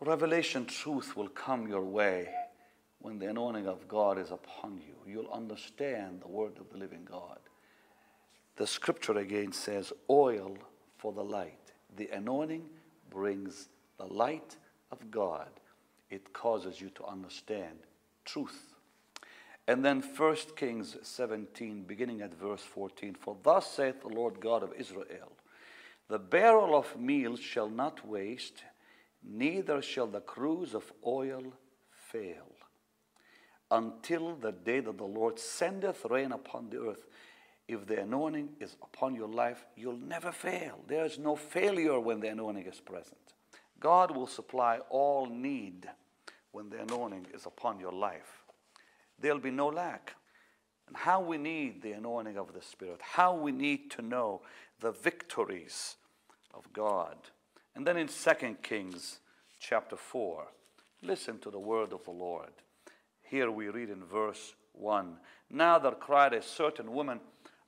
revelation 0.01 0.67
truth 0.67 1.17
will 1.17 1.29
come 1.29 1.69
your 1.69 1.85
way 1.85 2.29
when 3.01 3.19
the 3.19 3.27
anointing 3.27 3.67
of 3.67 3.87
God 3.89 4.19
is 4.19 4.31
upon 4.31 4.79
you. 4.79 4.95
You'll 5.07 5.31
understand 5.33 6.21
the 6.21 6.29
Word 6.29 6.59
of 6.59 6.71
the 6.71 6.79
living 6.79 7.05
God. 7.05 7.39
The 8.57 8.67
scripture 8.67 9.19
again 9.19 9.53
says, 9.53 9.93
Oil 10.09 10.57
for 10.97 11.13
the 11.13 11.25
light. 11.25 11.73
The 11.97 12.09
anointing 12.09 12.69
brings 13.11 13.69
the 13.99 14.07
light 14.07 14.57
of 14.91 15.11
God. 15.11 15.49
It 16.11 16.33
causes 16.33 16.81
you 16.81 16.91
to 16.91 17.05
understand 17.05 17.79
truth. 18.25 18.75
And 19.69 19.85
then 19.85 20.01
1 20.01 20.37
Kings 20.57 20.97
17, 21.03 21.83
beginning 21.83 22.23
at 22.23 22.35
verse 22.35 22.63
14 22.63 23.15
For 23.15 23.37
thus 23.43 23.71
saith 23.71 24.01
the 24.01 24.09
Lord 24.09 24.41
God 24.41 24.63
of 24.63 24.73
Israel, 24.79 25.33
The 26.09 26.19
barrel 26.19 26.77
of 26.77 26.99
meal 26.99 27.37
shall 27.37 27.69
not 27.69 28.07
waste, 28.07 28.63
neither 29.23 29.83
shall 29.83 30.07
the 30.07 30.21
cruse 30.21 30.73
of 30.73 30.93
oil 31.05 31.53
fail, 31.91 32.47
until 33.71 34.37
the 34.37 34.53
day 34.53 34.81
that 34.81 34.97
the 34.97 35.05
Lord 35.05 35.39
sendeth 35.41 36.07
rain 36.09 36.31
upon 36.31 36.71
the 36.71 36.81
earth 36.81 37.07
if 37.69 37.87
the 37.87 38.01
anointing 38.01 38.51
is 38.61 38.77
upon 38.83 39.15
your 39.15 39.29
life, 39.29 39.65
you'll 39.77 39.97
never 39.97 40.31
fail. 40.31 40.79
There's 40.87 41.19
no 41.19 41.35
failure 41.35 41.99
when 41.99 42.21
the 42.21 42.29
anointing 42.29 42.67
is 42.67 42.81
present. 42.81 43.19
God 43.81 44.15
will 44.15 44.27
supply 44.27 44.79
all 44.89 45.27
need 45.27 45.89
when 46.53 46.71
the 46.71 46.81
anointing 46.81 47.27
is 47.35 47.45
upon 47.45 47.81
your 47.81 47.93
life. 47.93 48.45
There'll 49.19 49.39
be 49.39 49.51
no 49.51 49.67
lack. 49.67 50.15
And 50.87 50.97
how 50.97 51.21
we 51.21 51.37
need 51.37 51.83
the 51.83 51.93
anointing 51.93 52.39
of 52.39 52.55
the 52.55 52.63
Spirit, 52.63 53.01
how 53.03 53.35
we 53.35 53.51
need 53.51 53.91
to 53.93 54.03
know 54.03 54.43
the 54.81 54.93
victories 54.93 55.97
of 56.55 56.73
God. 56.73 57.17
And 57.75 57.85
then 57.87 57.97
in 57.97 58.09
2 58.09 58.57
Kings 58.63 59.19
chapter 59.59 59.97
4, 59.97 60.47
listen 61.03 61.39
to 61.41 61.51
the 61.51 61.59
word 61.59 61.93
of 61.93 62.05
the 62.05 62.13
Lord. 62.13 62.53
Here 63.23 63.51
we 63.51 63.69
read 63.69 63.91
in 63.91 64.05
verse 64.05 64.55
1 64.73 65.17
Now 65.51 65.79
there 65.79 65.93
cried 65.93 66.33
a 66.33 66.43
certain 66.43 66.93
woman 66.93 67.21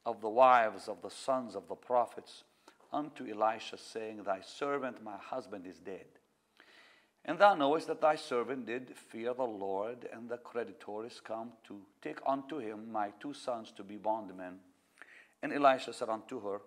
of 0.08 0.22
the 0.22 0.28
wives 0.28 0.88
of 0.88 1.02
the 1.02 1.10
sons 1.10 1.54
of 1.54 1.68
the 1.68 1.74
prophets 1.74 2.44
unto 2.90 3.26
Elisha, 3.30 3.76
saying, 3.76 4.22
Thy 4.24 4.40
servant, 4.40 5.04
my 5.04 5.18
husband, 5.18 5.66
is 5.66 5.78
dead. 5.78 6.06
And 7.26 7.38
thou 7.38 7.54
knowest 7.54 7.88
that 7.88 8.00
thy 8.00 8.16
servant 8.16 8.64
did 8.64 8.96
fear 8.96 9.34
the 9.34 9.42
Lord, 9.42 10.08
and 10.10 10.26
the 10.26 10.38
creditor 10.38 11.04
is 11.04 11.20
come 11.22 11.52
to 11.64 11.82
take 12.00 12.20
unto 12.26 12.56
him 12.56 12.90
my 12.90 13.10
two 13.20 13.34
sons 13.34 13.70
to 13.76 13.84
be 13.84 13.96
bondmen. 13.96 14.60
And 15.42 15.52
Elisha 15.52 15.92
said 15.92 16.08
unto 16.08 16.40
her, 16.40 16.62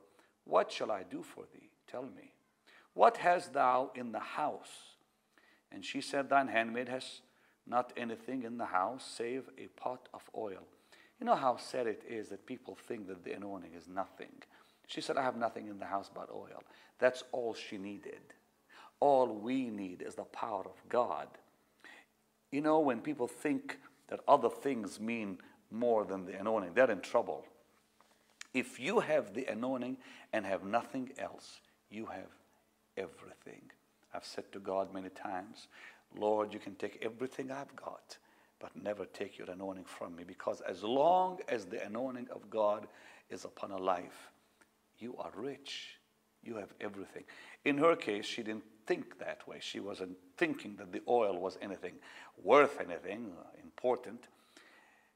What 0.45 0.71
shall 0.71 0.91
I 0.91 1.01
do 1.01 1.23
for 1.23 1.45
thee? 1.51 1.71
Tell 1.89 2.03
me. 2.03 2.33
What 2.93 3.17
hast 3.17 3.53
thou 3.53 3.89
in 3.95 4.11
the 4.11 4.19
house? 4.19 4.97
And 5.71 5.83
she 5.83 5.99
said, 5.99 6.29
Thine 6.29 6.49
handmaid 6.49 6.89
has 6.89 7.21
not 7.65 7.91
anything 7.97 8.43
in 8.43 8.59
the 8.59 8.65
house 8.65 9.03
save 9.03 9.49
a 9.57 9.65
pot 9.67 10.09
of 10.13 10.29
oil. 10.37 10.67
You 11.21 11.27
know 11.27 11.35
how 11.35 11.55
sad 11.57 11.85
it 11.85 12.01
is 12.09 12.29
that 12.29 12.47
people 12.47 12.75
think 12.75 13.07
that 13.07 13.23
the 13.23 13.33
anointing 13.33 13.73
is 13.77 13.87
nothing. 13.87 14.33
She 14.87 15.01
said, 15.01 15.17
I 15.17 15.21
have 15.21 15.37
nothing 15.37 15.67
in 15.67 15.77
the 15.77 15.85
house 15.85 16.09
but 16.13 16.31
oil. 16.33 16.63
That's 16.97 17.23
all 17.31 17.53
she 17.53 17.77
needed. 17.77 18.21
All 18.99 19.27
we 19.27 19.69
need 19.69 20.01
is 20.01 20.15
the 20.15 20.23
power 20.23 20.63
of 20.65 20.89
God. 20.89 21.27
You 22.51 22.61
know, 22.61 22.79
when 22.79 23.01
people 23.01 23.27
think 23.27 23.77
that 24.07 24.21
other 24.27 24.49
things 24.49 24.99
mean 24.99 25.37
more 25.69 26.05
than 26.05 26.25
the 26.25 26.39
anointing, 26.39 26.73
they're 26.73 26.89
in 26.89 27.01
trouble. 27.01 27.45
If 28.55 28.79
you 28.79 28.99
have 28.99 29.35
the 29.35 29.45
anointing 29.45 29.97
and 30.33 30.43
have 30.43 30.63
nothing 30.63 31.11
else, 31.19 31.61
you 31.91 32.07
have 32.07 32.31
everything. 32.97 33.61
I've 34.11 34.25
said 34.25 34.51
to 34.53 34.59
God 34.59 34.91
many 34.91 35.09
times, 35.09 35.67
Lord, 36.17 36.51
you 36.51 36.59
can 36.59 36.73
take 36.73 36.97
everything 37.03 37.51
I've 37.51 37.75
got 37.75 38.17
but 38.61 38.75
never 38.81 39.05
take 39.05 39.37
your 39.37 39.49
anointing 39.49 39.85
from 39.85 40.15
me. 40.15 40.23
Because 40.23 40.61
as 40.61 40.83
long 40.83 41.39
as 41.47 41.65
the 41.65 41.83
anointing 41.83 42.27
of 42.31 42.49
God 42.49 42.87
is 43.29 43.45
upon 43.45 43.71
a 43.71 43.77
life, 43.77 44.31
you 44.99 45.17
are 45.17 45.31
rich. 45.35 45.97
You 46.43 46.55
have 46.57 46.73
everything. 46.79 47.23
In 47.65 47.77
her 47.77 47.95
case, 47.95 48.25
she 48.25 48.43
didn't 48.43 48.63
think 48.85 49.19
that 49.19 49.47
way. 49.47 49.57
She 49.59 49.79
wasn't 49.79 50.17
thinking 50.37 50.75
that 50.77 50.91
the 50.91 51.01
oil 51.07 51.37
was 51.39 51.57
anything 51.61 51.93
worth 52.43 52.79
anything 52.79 53.31
uh, 53.39 53.43
important. 53.63 54.27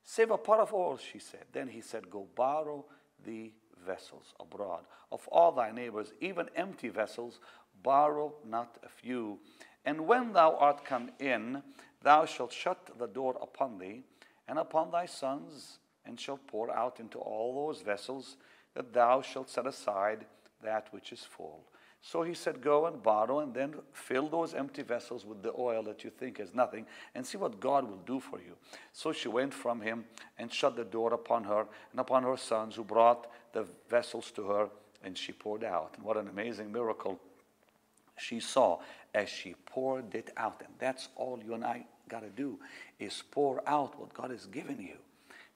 Save 0.04 0.32
a 0.32 0.38
pot 0.38 0.60
of 0.60 0.74
oil, 0.74 0.98
she 0.98 1.20
said. 1.20 1.46
Then 1.52 1.68
he 1.68 1.82
said, 1.82 2.10
Go 2.10 2.28
borrow 2.36 2.86
the 3.25 3.52
vessels 3.86 4.34
abroad. 4.40 4.84
Of 5.12 5.28
all 5.30 5.52
thy 5.52 5.72
neighbors, 5.72 6.14
even 6.20 6.50
empty 6.56 6.90
vessels, 6.90 7.40
borrow 7.86 8.34
not 8.44 8.77
a 8.84 8.89
few. 8.89 9.39
And 9.86 10.08
when 10.08 10.34
thou 10.34 10.58
art 10.58 10.84
come 10.84 11.12
in, 11.20 11.62
Thou 12.06 12.25
shalt 12.25 12.54
shut 12.54 12.92
the 13.00 13.08
door 13.08 13.36
upon 13.42 13.80
thee 13.80 14.04
and 14.48 14.60
upon 14.60 14.92
thy 14.92 15.08
sons, 15.08 15.80
and 16.06 16.20
shalt 16.20 16.46
pour 16.46 16.72
out 16.72 17.00
into 17.00 17.18
all 17.18 17.65
those 17.65 17.82
vessels 17.82 18.38
that 18.75 18.94
thou 18.94 19.24
shalt 19.24 19.50
set 19.50 19.65
aside 19.65 20.27
that 20.62 20.88
which 20.92 21.12
is 21.12 21.22
full. 21.22 21.63
So 22.04 22.22
he 22.22 22.36
said, 22.36 22.62
Go 22.62 22.86
and 22.86 23.01
borrow, 23.01 23.39
and 23.39 23.56
then 23.56 23.74
fill 23.92 24.30
those 24.30 24.54
empty 24.54 24.84
vessels 24.84 25.25
with 25.25 25.42
the 25.42 25.51
oil 25.58 25.82
that 25.82 26.04
you 26.04 26.12
think 26.12 26.39
is 26.39 26.54
nothing, 26.54 26.86
and 27.15 27.25
see 27.25 27.39
what 27.39 27.60
God 27.60 27.89
will 27.89 28.04
do 28.06 28.20
for 28.20 28.38
you. 28.38 28.56
So 28.94 29.12
she 29.12 29.27
went 29.27 29.56
from 29.56 29.82
him 29.82 30.06
and 30.38 30.54
shut 30.54 30.75
the 30.75 30.86
door 30.86 31.12
upon 31.12 31.46
her 31.46 31.65
and 31.89 32.00
upon 32.00 32.22
her 32.22 32.38
sons, 32.38 32.75
who 32.75 32.84
brought 32.84 33.32
the 33.51 33.65
vessels 33.89 34.30
to 34.36 34.44
her, 34.44 34.70
and 35.04 35.18
she 35.18 35.32
poured 35.32 35.63
out. 35.63 35.94
And 35.96 36.06
what 36.06 36.18
an 36.18 36.27
amazing 36.27 36.72
miracle 36.72 37.20
she 38.17 38.39
saw 38.39 38.79
as 39.13 39.29
she 39.29 39.55
poured 39.65 40.13
it 40.15 40.31
out. 40.38 40.62
And 40.65 40.74
that's 40.79 41.10
all 41.15 41.39
you 41.45 41.53
and 41.53 41.63
I 41.63 41.86
got 42.10 42.22
to 42.22 42.29
do 42.29 42.60
is 43.00 43.24
pour 43.31 43.67
out 43.67 44.00
what 44.00 44.13
God 44.13 44.31
has 44.31 44.45
given 44.45 44.79
you. 44.79 44.98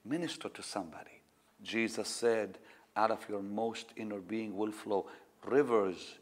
Minister 0.04 0.48
to 0.48 0.62
somebody. 0.62 1.22
Jesus 1.62 2.08
said, 2.08 2.58
out 2.96 3.10
of 3.10 3.26
your 3.28 3.42
most 3.42 3.92
inner 3.96 4.18
being 4.18 4.56
will 4.56 4.72
flow 4.72 5.06
rivers, 5.44 6.18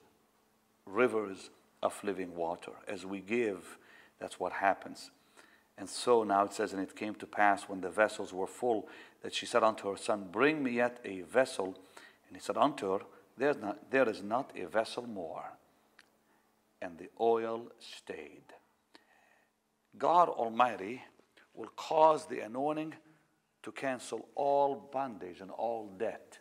rivers 0.86 1.50
of 1.82 1.98
living 2.04 2.34
water. 2.34 2.72
As 2.86 3.06
we 3.06 3.20
give, 3.20 3.78
that's 4.20 4.38
what 4.38 4.52
happens. 4.52 5.10
And 5.76 5.88
so 5.88 6.24
now 6.24 6.44
it 6.44 6.52
says, 6.52 6.72
And 6.72 6.82
it 6.82 6.96
came 6.96 7.14
to 7.16 7.26
pass 7.26 7.68
when 7.68 7.80
the 7.80 7.90
vessels 7.90 8.32
were 8.32 8.46
full 8.46 8.88
that 9.22 9.34
she 9.34 9.46
said 9.46 9.62
unto 9.62 9.88
her 9.90 9.96
son, 9.96 10.28
Bring 10.30 10.62
me 10.62 10.72
yet 10.72 10.98
a 11.04 11.22
vessel. 11.22 11.76
And 12.26 12.36
he 12.36 12.40
said 12.40 12.56
unto 12.56 12.92
her, 12.92 13.00
There's 13.36 13.56
not, 13.56 13.90
There 13.90 14.08
is 14.08 14.22
not 14.22 14.52
a 14.56 14.66
vessel 14.66 15.06
more. 15.06 15.52
And 16.80 16.96
the 16.98 17.08
oil 17.20 17.72
stayed. 17.78 18.44
God 19.98 20.28
Almighty 20.28 21.02
will 21.54 21.70
cause 21.76 22.26
the 22.26 22.40
anointing 22.40 22.94
to 23.62 23.72
cancel 23.72 24.28
all 24.36 24.88
bondage 24.92 25.40
and 25.40 25.50
all 25.50 25.90
debt. 25.98 26.38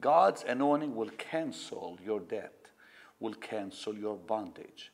God's 0.00 0.44
anointing 0.46 0.94
will 0.94 1.10
cancel 1.10 1.98
your 2.04 2.20
debt, 2.20 2.66
will 3.20 3.34
cancel 3.34 3.94
your 3.94 4.16
bondage, 4.16 4.92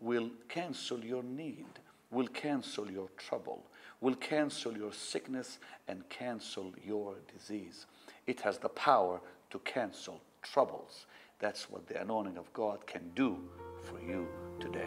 will 0.00 0.30
cancel 0.48 1.04
your 1.04 1.22
need, 1.22 1.66
will 2.10 2.26
cancel 2.26 2.90
your 2.90 3.08
trouble, 3.16 3.66
will 4.00 4.16
cancel 4.16 4.76
your 4.76 4.92
sickness 4.92 5.58
and 5.86 6.08
cancel 6.08 6.72
your 6.84 7.16
disease. 7.32 7.86
It 8.26 8.40
has 8.40 8.58
the 8.58 8.68
power 8.70 9.20
to 9.50 9.58
cancel 9.60 10.20
troubles. 10.42 11.06
That's 11.38 11.70
what 11.70 11.86
the 11.86 12.00
anointing 12.00 12.38
of 12.38 12.52
God 12.52 12.86
can 12.86 13.10
do 13.14 13.38
for 13.86 14.00
you 14.00 14.26
today. 14.58 14.82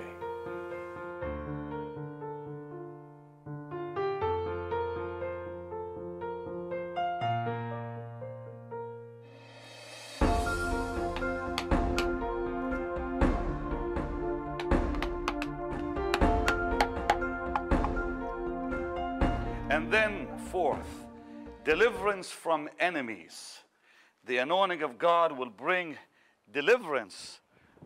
And 19.70 19.94
then, 19.94 20.28
fourth, 20.52 21.06
deliverance 21.64 22.30
from 22.30 22.70
enemies. 22.80 23.60
The 24.26 24.38
anointing 24.38 24.82
of 24.82 24.98
God 24.98 25.38
will 25.38 25.50
bring 25.50 25.98
deliverance 26.52 27.40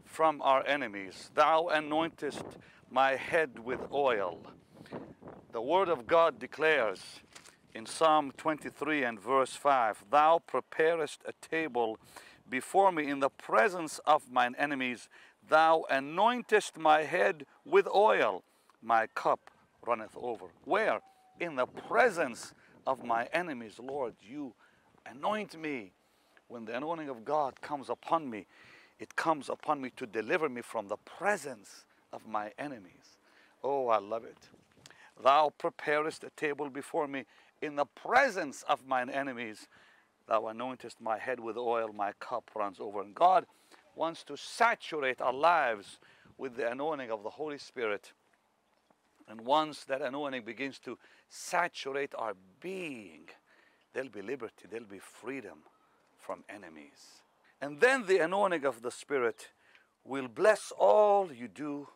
from 0.06 0.42
our 0.42 0.66
enemies. 0.66 1.32
Thou 1.34 1.70
anointest 1.74 2.58
my 2.90 3.16
head 3.16 3.60
with 3.60 3.80
oil. 3.92 4.40
The 5.52 5.62
word 5.62 5.90
of 5.90 6.08
God 6.08 6.40
declares 6.40 7.22
in 7.74 7.86
Psalm 7.86 8.32
23 8.38 9.04
and 9.04 9.20
verse 9.20 9.56
5 9.56 10.06
Thou 10.12 10.40
preparest 10.46 11.22
a 11.28 11.34
table 11.46 11.98
before 12.50 12.92
me 12.92 13.10
in 13.10 13.20
the 13.20 13.30
presence 13.30 14.00
of 14.06 14.32
mine 14.32 14.56
enemies. 14.58 15.10
Thou 15.48 15.86
anointest 15.92 16.78
my 16.78 17.04
head 17.04 17.46
with 17.66 17.88
oil. 17.88 18.44
My 18.82 19.08
cup 19.08 19.52
runneth 19.86 20.16
over. 20.16 20.46
Where? 20.66 21.00
In 21.40 21.56
the 21.56 21.66
presence 21.66 22.54
of 22.86 23.04
my 23.04 23.26
enemies, 23.34 23.80
Lord, 23.80 24.14
you 24.22 24.54
anoint 25.06 25.60
me. 25.60 25.94
When 26.48 26.66
the 26.66 26.78
anointing 26.78 27.10
of 27.10 27.26
God 27.26 27.62
comes 27.62 27.90
upon 27.90 28.30
me, 28.30 28.46
it 29.04 29.18
comes 29.18 29.50
upon 29.50 29.82
me 29.82 29.90
to 29.98 30.08
deliver 30.08 30.48
me 30.48 30.62
from 30.62 30.88
the 30.88 30.96
presence 30.96 31.84
of 32.14 32.26
my 32.26 32.52
enemies. 32.58 33.18
Oh, 33.62 33.90
I 33.90 33.98
love 33.98 34.24
it. 34.24 34.38
Thou 35.22 35.52
preparest 35.58 36.24
a 36.24 36.30
table 36.38 36.70
before 36.70 37.06
me 37.06 37.26
in 37.62 37.76
the 37.76 37.86
presence 37.86 38.64
of 38.70 38.88
mine 38.88 39.10
enemies. 39.10 39.68
Thou 40.30 40.44
anointest 40.44 41.02
my 41.02 41.18
head 41.18 41.42
with 41.42 41.58
oil, 41.58 41.92
my 41.92 42.14
cup 42.22 42.50
runs 42.56 42.80
over. 42.80 43.02
And 43.02 43.14
God 43.14 43.46
wants 43.94 44.24
to 44.24 44.38
saturate 44.38 45.20
our 45.20 45.34
lives 45.34 46.00
with 46.38 46.56
the 46.56 46.72
anointing 46.72 47.12
of 47.12 47.24
the 47.24 47.30
Holy 47.30 47.58
Spirit. 47.58 48.14
And 49.28 49.42
once 49.42 49.84
that 49.84 50.02
anointing 50.02 50.46
begins 50.46 50.80
to 50.80 50.98
saturate 51.28 52.14
our 52.18 52.36
being, 52.62 53.28
there'll 53.94 54.08
be 54.08 54.22
liberty, 54.22 54.66
there'll 54.72 54.88
be 54.88 55.00
freedom 55.00 55.60
from 56.18 56.46
enemies. 56.48 57.23
And 57.64 57.80
then 57.80 58.08
the 58.08 58.20
anointing 58.20 58.66
of 58.66 58.82
the 58.82 58.92
Spirit 58.92 59.48
will 60.04 60.28
bless 60.28 60.74
all 60.78 61.32
you 61.32 61.48
do 61.48 61.88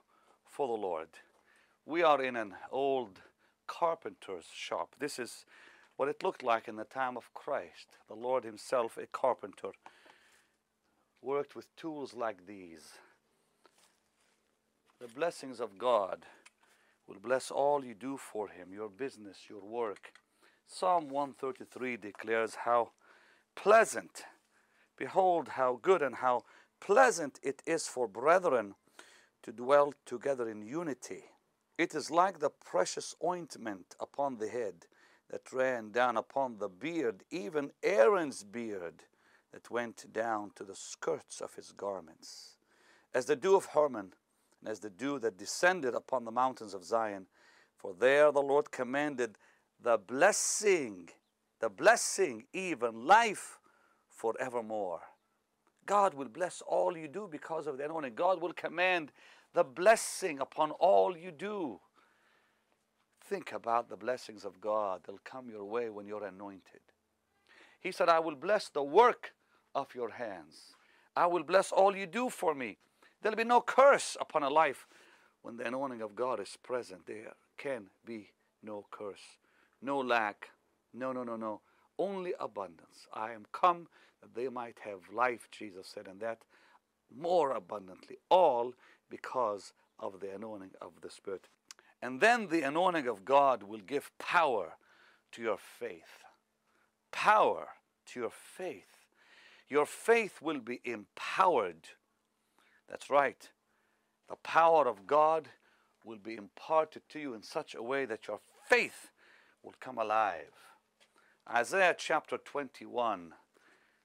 for 0.46 0.66
the 0.66 0.82
Lord. 0.82 1.10
We 1.86 2.02
are 2.02 2.24
in 2.24 2.38
an 2.38 2.54
old 2.72 3.20
carpenter's 3.68 4.46
shop. 4.56 4.96
This 4.98 5.20
is 5.20 5.44
what 5.98 6.08
it 6.08 6.24
looked 6.24 6.42
like 6.42 6.70
in 6.70 6.78
the 6.78 6.86
time 6.86 7.18
of 7.18 7.34
Christ. 7.34 7.98
The 8.08 8.14
Lord 8.14 8.46
Himself, 8.46 8.98
a 8.98 9.08
carpenter, 9.08 9.72
worked 11.22 11.54
with 11.54 11.76
tools 11.76 12.14
like 12.14 12.48
these. 12.48 12.94
The 15.02 15.10
blessings 15.10 15.60
of 15.60 15.78
God 15.78 16.26
will 17.10 17.20
bless 17.22 17.52
all 17.52 17.84
you 17.84 17.94
do 17.94 18.16
for 18.16 18.48
Him, 18.48 18.70
your 18.72 18.88
business, 18.88 19.50
your 19.50 19.66
work. 19.66 20.14
Psalm 20.66 21.10
133 21.10 21.98
declares 21.98 22.56
how 22.64 22.92
pleasant, 23.54 24.24
behold, 24.98 25.50
how 25.50 25.80
good 25.82 26.02
and 26.02 26.16
how 26.16 26.44
pleasant 26.80 27.40
it 27.44 27.62
is 27.66 27.88
for 27.88 28.08
brethren 28.08 28.76
to 29.44 29.52
dwell 29.52 29.94
together 30.06 30.50
in 30.50 30.62
unity. 30.62 31.24
It 31.78 31.94
is 31.94 32.12
like 32.12 32.40
the 32.40 32.50
precious 32.50 33.16
ointment 33.24 33.96
upon 34.00 34.38
the 34.38 34.50
head 34.50 34.88
that 35.30 35.54
ran 35.54 35.92
down 35.92 36.18
upon 36.18 36.58
the 36.58 36.70
beard, 36.70 37.24
even 37.30 37.72
Aaron's 37.84 38.44
beard 38.44 39.04
that 39.52 39.70
went 39.70 40.12
down 40.12 40.52
to 40.56 40.64
the 40.64 40.76
skirts 40.76 41.42
of 41.42 41.56
his 41.56 41.72
garments. 41.72 42.58
As 43.14 43.26
the 43.26 43.36
dew 43.36 43.56
of 43.56 43.68
Hermon, 43.68 44.14
and 44.60 44.70
as 44.70 44.80
the 44.80 44.90
dew 44.90 45.20
that 45.20 45.38
descended 45.38 45.94
upon 45.94 46.26
the 46.26 46.32
mountains 46.32 46.74
of 46.74 46.84
Zion, 46.84 47.28
for 47.76 47.94
there 47.94 48.32
the 48.32 48.42
Lord 48.42 48.72
commanded 48.72 49.38
the 49.80 49.98
blessing, 49.98 51.10
the 51.60 51.70
blessing, 51.70 52.46
even 52.54 53.06
life 53.06 53.57
forevermore. 54.18 55.02
God 55.86 56.14
will 56.14 56.28
bless 56.28 56.62
all 56.68 56.98
you 56.98 57.08
do 57.08 57.30
because 57.32 57.68
of 57.68 57.78
the 57.78 57.86
anointing. 57.86 58.16
God 58.16 58.42
will 58.42 58.52
command 58.52 59.12
the 59.54 59.64
blessing 59.64 60.40
upon 60.40 60.72
all 60.72 61.16
you 61.16 61.32
do. 61.32 61.80
Think 63.24 63.52
about 63.54 63.90
the 63.90 63.96
blessings 63.96 64.44
of 64.44 64.60
God. 64.60 65.02
They'll 65.06 65.20
come 65.24 65.50
your 65.50 65.64
way 65.64 65.90
when 65.90 66.08
you're 66.08 66.26
anointed. 66.26 66.82
He 67.80 67.92
said, 67.92 68.10
I 68.10 68.20
will 68.20 68.36
bless 68.36 68.70
the 68.70 68.84
work 68.84 69.34
of 69.76 69.94
your 69.96 70.10
hands. 70.10 70.76
I 71.16 71.28
will 71.28 71.44
bless 71.44 71.72
all 71.72 71.96
you 71.96 72.06
do 72.06 72.30
for 72.30 72.54
me. 72.54 72.78
There'll 73.22 73.38
be 73.38 73.44
no 73.44 73.62
curse 73.62 74.18
upon 74.20 74.44
a 74.44 74.50
life 74.50 74.88
when 75.42 75.58
the 75.58 75.68
anointing 75.68 76.02
of 76.02 76.16
God 76.16 76.40
is 76.40 76.58
present. 76.62 77.06
There 77.06 77.34
can 77.58 77.88
be 78.06 78.32
no 78.64 78.86
curse, 78.92 79.38
no 79.82 80.00
lack. 80.00 80.50
No, 80.94 81.12
no, 81.12 81.24
no, 81.24 81.36
no. 81.36 81.62
Only 82.00 82.34
abundance. 82.40 83.08
I 83.14 83.32
am 83.32 83.46
come 83.52 83.88
that 84.22 84.36
they 84.36 84.50
might 84.50 84.80
have 84.84 85.14
life, 85.14 85.48
Jesus 85.52 85.88
said, 85.88 86.08
and 86.08 86.20
that 86.20 86.40
more 87.16 87.52
abundantly. 87.52 88.18
All 88.30 88.74
because 89.10 89.74
of 90.00 90.20
the 90.20 90.34
anointing 90.34 90.72
of 90.82 90.92
the 91.02 91.10
Spirit. 91.10 91.48
And 92.02 92.22
then 92.22 92.48
the 92.48 92.62
anointing 92.62 93.08
of 93.08 93.26
God 93.26 93.64
will 93.64 93.80
give 93.80 94.12
power 94.20 94.74
to 95.32 95.42
your 95.42 95.58
faith. 95.58 96.24
Power 97.12 97.70
to 98.08 98.20
your 98.20 98.32
faith. 98.32 99.06
Your 99.70 99.86
faith 99.86 100.42
will 100.42 100.60
be 100.60 100.80
empowered. 100.86 101.90
That's 102.88 103.10
right. 103.10 103.50
The 104.30 104.36
power 104.36 104.88
of 104.88 105.08
God 105.08 105.50
will 106.06 106.18
be 106.18 106.36
imparted 106.36 107.02
to 107.10 107.20
you 107.20 107.34
in 107.34 107.44
such 107.44 107.76
a 107.76 107.84
way 107.84 108.06
that 108.06 108.28
your 108.28 108.40
faith 108.66 109.12
will 109.64 109.76
come 109.80 109.98
alive. 109.98 110.54
Isaiah 111.50 111.96
chapter 111.98 112.38
21, 112.38 113.34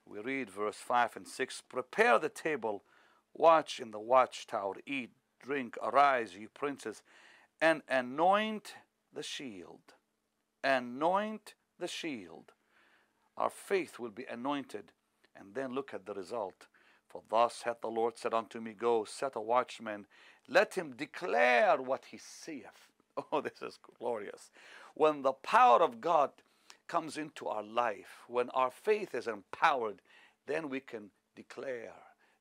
we 0.07 0.21
read 0.21 0.51
verse 0.51 0.77
5 0.77 1.17
and 1.17 1.29
6 1.29 1.63
Prepare 1.69 2.19
the 2.19 2.29
table, 2.29 2.85
watch 3.35 3.81
in 3.81 3.91
the 3.91 4.01
watchtower, 4.01 4.75
eat, 4.87 5.11
drink, 5.43 5.77
arise, 5.83 6.35
ye 6.37 6.47
princes, 6.47 7.03
and 7.61 7.83
anoint 7.89 8.75
the 9.13 9.23
shield. 9.23 9.95
Anoint 10.65 11.55
the 11.79 11.89
shield. 11.89 12.53
Our 13.37 13.51
faith 13.51 13.99
will 13.99 14.11
be 14.11 14.25
anointed, 14.25 14.93
and 15.35 15.55
then 15.55 15.75
look 15.75 15.95
at 15.95 16.07
the 16.07 16.15
result. 16.15 16.67
For 17.09 17.23
thus 17.31 17.63
hath 17.63 17.81
the 17.81 17.89
Lord 17.89 18.17
said 18.17 18.35
unto 18.35 18.61
me, 18.61 18.73
Go, 18.73 19.05
set 19.05 19.37
a 19.37 19.41
watchman, 19.41 20.07
let 20.49 20.75
him 20.75 20.95
declare 20.97 21.77
what 21.81 22.07
he 22.11 22.19
seeth. 22.19 22.89
Oh, 23.31 23.43
this 23.43 23.61
is 23.61 23.79
glorious. 23.99 24.51
When 24.95 25.21
the 25.21 25.35
power 25.35 25.83
of 25.83 26.01
God 26.01 26.31
comes 26.89 27.17
into 27.17 27.49
our 27.49 27.63
life, 27.63 28.25
when 28.29 28.51
our 28.51 28.71
faith 28.71 29.15
is 29.15 29.27
empowered, 29.27 30.01
then 30.47 30.69
we 30.69 30.81
can 30.81 31.11
declare, 31.35 31.95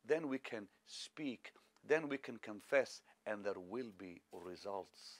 then 0.06 0.28
we 0.28 0.38
can 0.38 0.68
speak, 0.86 1.54
then 1.88 2.10
we 2.10 2.18
can 2.18 2.38
confess, 2.38 3.02
and 3.26 3.44
there 3.44 3.60
will 3.70 3.92
be 3.98 4.22
results. 4.32 5.20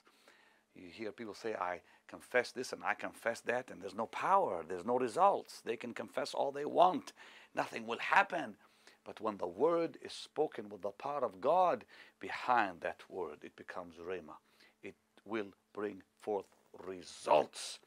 You 0.74 0.88
hear 0.90 1.12
people 1.12 1.34
say, 1.34 1.54
I 1.54 1.80
confess 2.08 2.52
this 2.52 2.72
and 2.72 2.82
I 2.84 2.94
confess 2.94 3.40
that, 3.42 3.70
and 3.70 3.80
there's 3.80 3.94
no 3.94 4.06
power, 4.06 4.64
there's 4.66 4.84
no 4.84 4.98
results. 4.98 5.60
They 5.64 5.76
can 5.76 5.92
confess 5.94 6.34
all 6.34 6.52
they 6.52 6.64
want, 6.64 7.12
nothing 7.54 7.86
will 7.86 7.98
happen. 7.98 8.56
But 9.04 9.20
when 9.20 9.36
the 9.36 9.46
word 9.48 9.98
is 10.00 10.12
spoken 10.12 10.68
with 10.68 10.82
the 10.82 10.90
power 10.90 11.24
of 11.24 11.40
God 11.40 11.84
behind 12.20 12.80
that 12.80 13.02
word, 13.08 13.38
it 13.42 13.56
becomes 13.56 13.96
rhema. 13.96 14.36
It 14.82 14.94
will 15.24 15.52
bring 15.74 16.02
forth 16.20 16.46
results. 16.86 17.80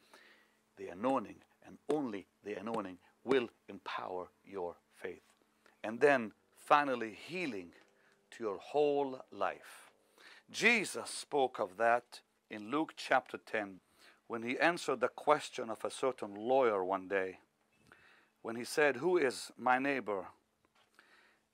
The 0.78 0.88
anointing 0.88 1.38
and 1.66 1.78
only 1.90 2.28
the 2.44 2.60
anointing 2.60 2.98
will 3.24 3.50
empower 3.68 4.28
your 4.46 4.76
faith. 4.94 5.24
And 5.84 6.00
then 6.00 6.32
finally, 6.56 7.18
healing 7.28 7.72
to 8.32 8.44
your 8.44 8.58
whole 8.58 9.22
life. 9.32 9.92
Jesus 10.52 11.10
spoke 11.10 11.60
of 11.60 11.78
that 11.78 12.22
in 12.50 12.72
Luke 12.72 12.94
chapter 12.96 13.38
10 13.38 13.80
when 14.28 14.44
he 14.44 14.60
answered 14.60 15.00
the 15.00 15.08
question 15.08 15.70
of 15.70 15.84
a 15.84 15.92
certain 15.92 16.36
lawyer 16.36 16.84
one 16.84 17.08
day. 17.08 17.40
When 18.42 18.56
he 18.56 18.64
said, 18.64 18.98
Who 18.98 19.18
is 19.18 19.52
my 19.58 19.80
neighbor? 19.80 20.28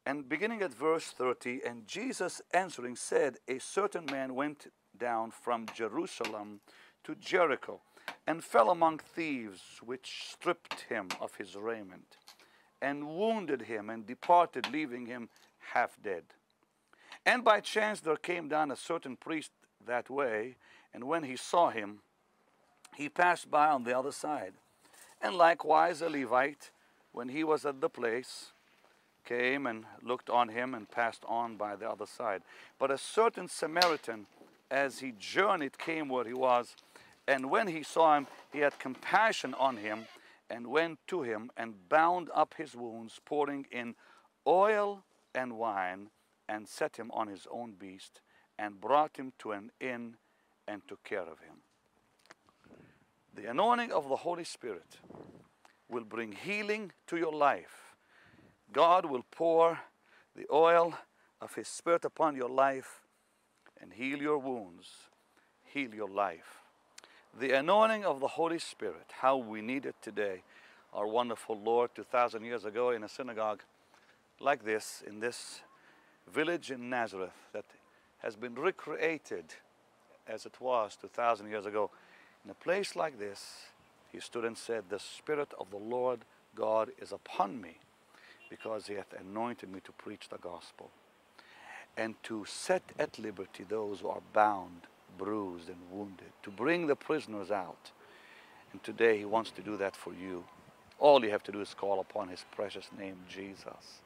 And 0.05 0.27
beginning 0.27 0.62
at 0.62 0.73
verse 0.73 1.05
30, 1.05 1.62
and 1.65 1.86
Jesus 1.86 2.41
answering 2.53 2.95
said, 2.95 3.38
A 3.47 3.60
certain 3.60 4.05
man 4.05 4.34
went 4.36 4.67
down 4.97 5.31
from 5.31 5.67
Jerusalem 5.73 6.62
to 7.03 7.15
Jericho 7.15 7.81
and 8.28 8.43
fell 8.43 8.69
among 8.69 9.00
thieves, 9.00 9.80
which 9.84 10.26
stripped 10.30 10.82
him 10.89 11.10
of 11.19 11.36
his 11.36 11.56
raiment 11.56 12.17
and 12.82 13.08
wounded 13.08 13.63
him 13.63 13.89
and 13.89 14.08
departed, 14.08 14.71
leaving 14.71 15.06
him 15.06 15.30
half 15.74 15.97
dead. 16.04 16.24
And 17.26 17.43
by 17.43 17.60
chance 17.60 18.00
there 18.00 18.15
came 18.15 18.47
down 18.47 18.71
a 18.71 18.76
certain 18.76 19.15
priest 19.15 19.52
that 19.86 20.10
way, 20.10 20.56
and 20.93 21.04
when 21.04 21.24
he 21.24 21.36
saw 21.36 21.69
him, 21.69 22.00
he 22.95 23.08
passed 23.08 23.50
by 23.50 23.67
on 23.67 23.84
the 23.84 23.97
other 23.97 24.12
side. 24.12 24.54
And 25.21 25.36
likewise 25.36 26.02
a 26.02 26.10
Levite, 26.10 26.71
when 27.12 27.30
he 27.30 27.43
was 27.43 27.65
at 27.65 27.80
the 27.80 27.89
place, 27.89 28.52
came 29.24 29.67
and 29.67 29.86
looked 30.02 30.30
on 30.30 30.50
him 30.50 30.74
and 30.74 30.89
passed 30.89 31.24
on 31.28 31.56
by 31.56 31.76
the 31.76 31.89
other 31.89 32.08
side. 32.08 32.41
But 32.80 32.89
a 32.89 32.97
certain 32.97 33.47
Samaritan, 33.47 34.26
as 34.71 35.00
he 35.00 35.13
journeyed, 35.19 35.78
came 35.78 36.10
where 36.10 36.26
he 36.26 36.34
was, 36.34 36.76
and 37.27 37.49
when 37.49 37.67
he 37.67 37.84
saw 37.84 38.17
him, 38.17 38.27
he 38.51 38.60
had 38.60 38.79
compassion 38.79 39.53
on 39.53 39.77
him, 39.77 40.05
and 40.49 40.67
went 40.67 40.99
to 41.07 41.21
him 41.21 41.49
and 41.55 41.88
bound 41.88 42.29
up 42.36 42.55
his 42.57 42.75
wounds, 42.75 43.19
pouring 43.23 43.65
in 43.71 43.95
oil 44.45 45.03
and 45.34 45.57
wine 45.57 46.10
and 46.49 46.67
set 46.67 46.97
him 46.97 47.10
on 47.12 47.27
his 47.27 47.47
own 47.49 47.73
beast, 47.79 48.19
and 48.60 48.81
brought 48.81 49.15
him 49.15 49.31
to 49.39 49.53
an 49.53 49.71
inn 49.79 50.17
and 50.67 50.81
took 50.88 51.03
care 51.03 51.21
of 51.21 51.39
him. 51.39 51.62
The 53.34 53.49
anointing 53.49 53.93
of 53.93 54.10
the 54.10 54.17
Holy 54.17 54.43
Spirit 54.43 54.97
will 55.88 56.03
bring 56.03 56.34
healing 56.34 56.91
to 57.07 57.17
your 57.17 57.34
life. 57.34 57.95
God 58.73 59.05
will 59.05 59.25
pour 59.31 59.79
the 60.36 60.45
oil 60.51 60.93
of 61.39 61.55
His 61.55 61.67
Spirit 61.67 62.05
upon 62.05 62.36
your 62.36 62.49
life 62.49 63.01
and 63.79 63.93
heal 63.93 64.21
your 64.21 64.38
wounds, 64.38 64.88
heal 65.63 65.93
your 65.93 66.10
life. 66.10 66.61
The 67.39 67.58
anointing 67.58 68.04
of 68.04 68.20
the 68.20 68.28
Holy 68.28 68.60
Spirit, 68.60 69.12
how 69.22 69.38
we 69.38 69.62
need 69.62 69.86
it 69.86 69.96
today. 70.02 70.44
Our 70.94 71.08
wonderful 71.08 71.58
Lord, 71.58 71.91
2,000 71.96 72.44
years 72.44 72.65
ago 72.65 72.89
in 72.89 73.04
a 73.04 73.10
synagogue 73.10 73.63
like 74.39 74.65
this, 74.65 75.02
in 75.08 75.20
this 75.20 75.62
village 76.32 76.72
in 76.72 76.89
Nazareth 76.89 77.48
that 77.54 77.65
has 78.20 78.36
been 78.36 78.56
recreated 78.56 79.46
as 80.28 80.46
it 80.46 80.60
was 80.60 80.98
2,000 81.00 81.50
years 81.50 81.65
ago. 81.65 81.89
In 82.44 82.52
a 82.52 82.56
place 82.56 82.96
like 82.96 83.17
this, 83.17 83.67
he 84.12 84.20
stood 84.20 84.46
and 84.46 84.58
said, 84.58 84.86
The 84.89 85.00
Spirit 85.00 85.54
of 85.60 85.70
the 85.72 85.78
Lord 85.78 86.22
God 86.56 86.91
is 87.00 87.12
upon 87.12 87.62
me 87.62 87.78
because 88.50 88.88
he 88.88 88.96
hath 88.96 89.13
anointed 89.17 89.72
me 89.72 89.80
to 89.86 89.91
preach 89.94 90.28
the 90.30 90.38
gospel 90.38 90.91
and 91.96 92.15
to 92.24 92.46
set 92.46 92.84
at 93.00 93.17
liberty 93.20 93.63
those 93.63 94.02
who 94.02 94.10
are 94.10 94.22
bound, 94.34 94.82
bruised, 95.21 95.69
and 95.69 95.77
wounded, 95.91 96.31
to 96.41 96.49
bring 96.49 96.88
the 96.88 96.95
prisoners 96.95 97.51
out. 97.51 97.91
And 98.71 98.84
today 98.84 99.19
he 99.19 99.25
wants 99.25 99.51
to 99.51 99.62
do 99.62 99.77
that 99.77 99.95
for 99.95 100.13
you. 100.13 100.43
All 100.97 101.23
you 101.23 101.29
have 101.29 101.43
to 101.43 101.51
do 101.51 101.62
is 101.62 101.75
call 101.75 101.99
upon 101.99 102.29
his 102.29 102.43
precious 102.51 102.89
name, 102.97 103.17
Jesus. 103.29 104.01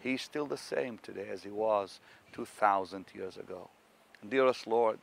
He's 0.00 0.22
still 0.22 0.46
the 0.46 0.56
same 0.56 0.98
today 0.98 1.28
as 1.30 1.42
he 1.42 1.50
was 1.50 2.00
2,000 2.32 3.06
years 3.14 3.36
ago. 3.36 3.68
And 4.20 4.30
dearest 4.30 4.66
Lord, 4.66 4.98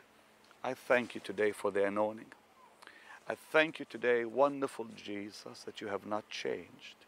I 0.63 0.73
thank 0.73 1.15
you 1.15 1.21
today 1.21 1.52
for 1.52 1.71
the 1.71 1.86
anointing. 1.86 2.32
I 3.30 3.36
thank 3.52 3.80
you 3.80 3.86
today, 3.89 4.26
wonderful 4.26 4.88
Jesus, 4.95 5.63
that 5.63 5.80
you 5.80 5.88
have 5.88 6.06
not 6.06 6.30
changed. 6.30 7.06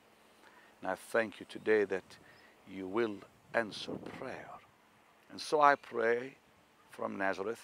And 0.81 0.89
I 0.89 0.95
thank 0.95 1.39
you 1.41 1.45
today 1.49 1.83
that 1.85 2.17
you 2.71 2.87
will 2.87 3.17
answer 3.53 3.91
prayer. 4.17 4.49
And 5.31 5.41
so 5.41 5.59
I 5.59 5.75
pray 5.75 6.35
from 6.89 7.17
Nazareth 7.17 7.61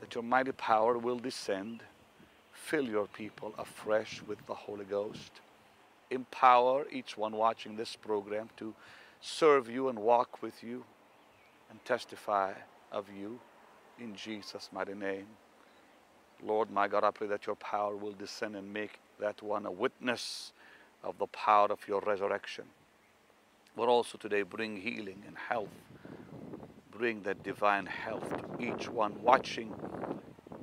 that 0.00 0.14
your 0.14 0.24
mighty 0.24 0.52
power 0.52 0.98
will 0.98 1.18
descend, 1.18 1.82
fill 2.52 2.84
your 2.84 3.06
people 3.06 3.54
afresh 3.58 4.22
with 4.26 4.44
the 4.46 4.54
Holy 4.54 4.84
Ghost, 4.84 5.40
empower 6.10 6.86
each 6.90 7.16
one 7.16 7.32
watching 7.32 7.76
this 7.76 7.96
program 7.96 8.48
to 8.56 8.74
serve 9.20 9.68
you 9.68 9.88
and 9.88 9.98
walk 9.98 10.42
with 10.42 10.62
you 10.62 10.84
and 11.70 11.84
testify 11.84 12.52
of 12.90 13.06
you 13.16 13.38
in 13.98 14.16
Jesus' 14.16 14.70
mighty 14.72 14.94
name. 14.94 15.26
Lord, 16.42 16.70
my 16.70 16.88
God, 16.88 17.04
I 17.04 17.10
pray 17.10 17.26
that 17.28 17.46
your 17.46 17.56
power 17.56 17.94
will 17.94 18.12
descend 18.12 18.56
and 18.56 18.72
make 18.72 18.98
that 19.20 19.42
one 19.42 19.66
a 19.66 19.70
witness 19.70 20.52
of 21.04 21.18
the 21.18 21.26
power 21.26 21.68
of 21.70 21.86
your 21.86 22.00
resurrection. 22.00 22.64
But 23.76 23.88
also 23.88 24.16
today 24.18 24.42
bring 24.42 24.80
healing 24.80 25.22
and 25.26 25.36
health. 25.36 25.68
Bring 27.00 27.22
that 27.22 27.42
divine 27.42 27.86
health 27.86 28.28
to 28.28 28.62
each 28.62 28.86
one 28.90 29.14
watching 29.22 29.72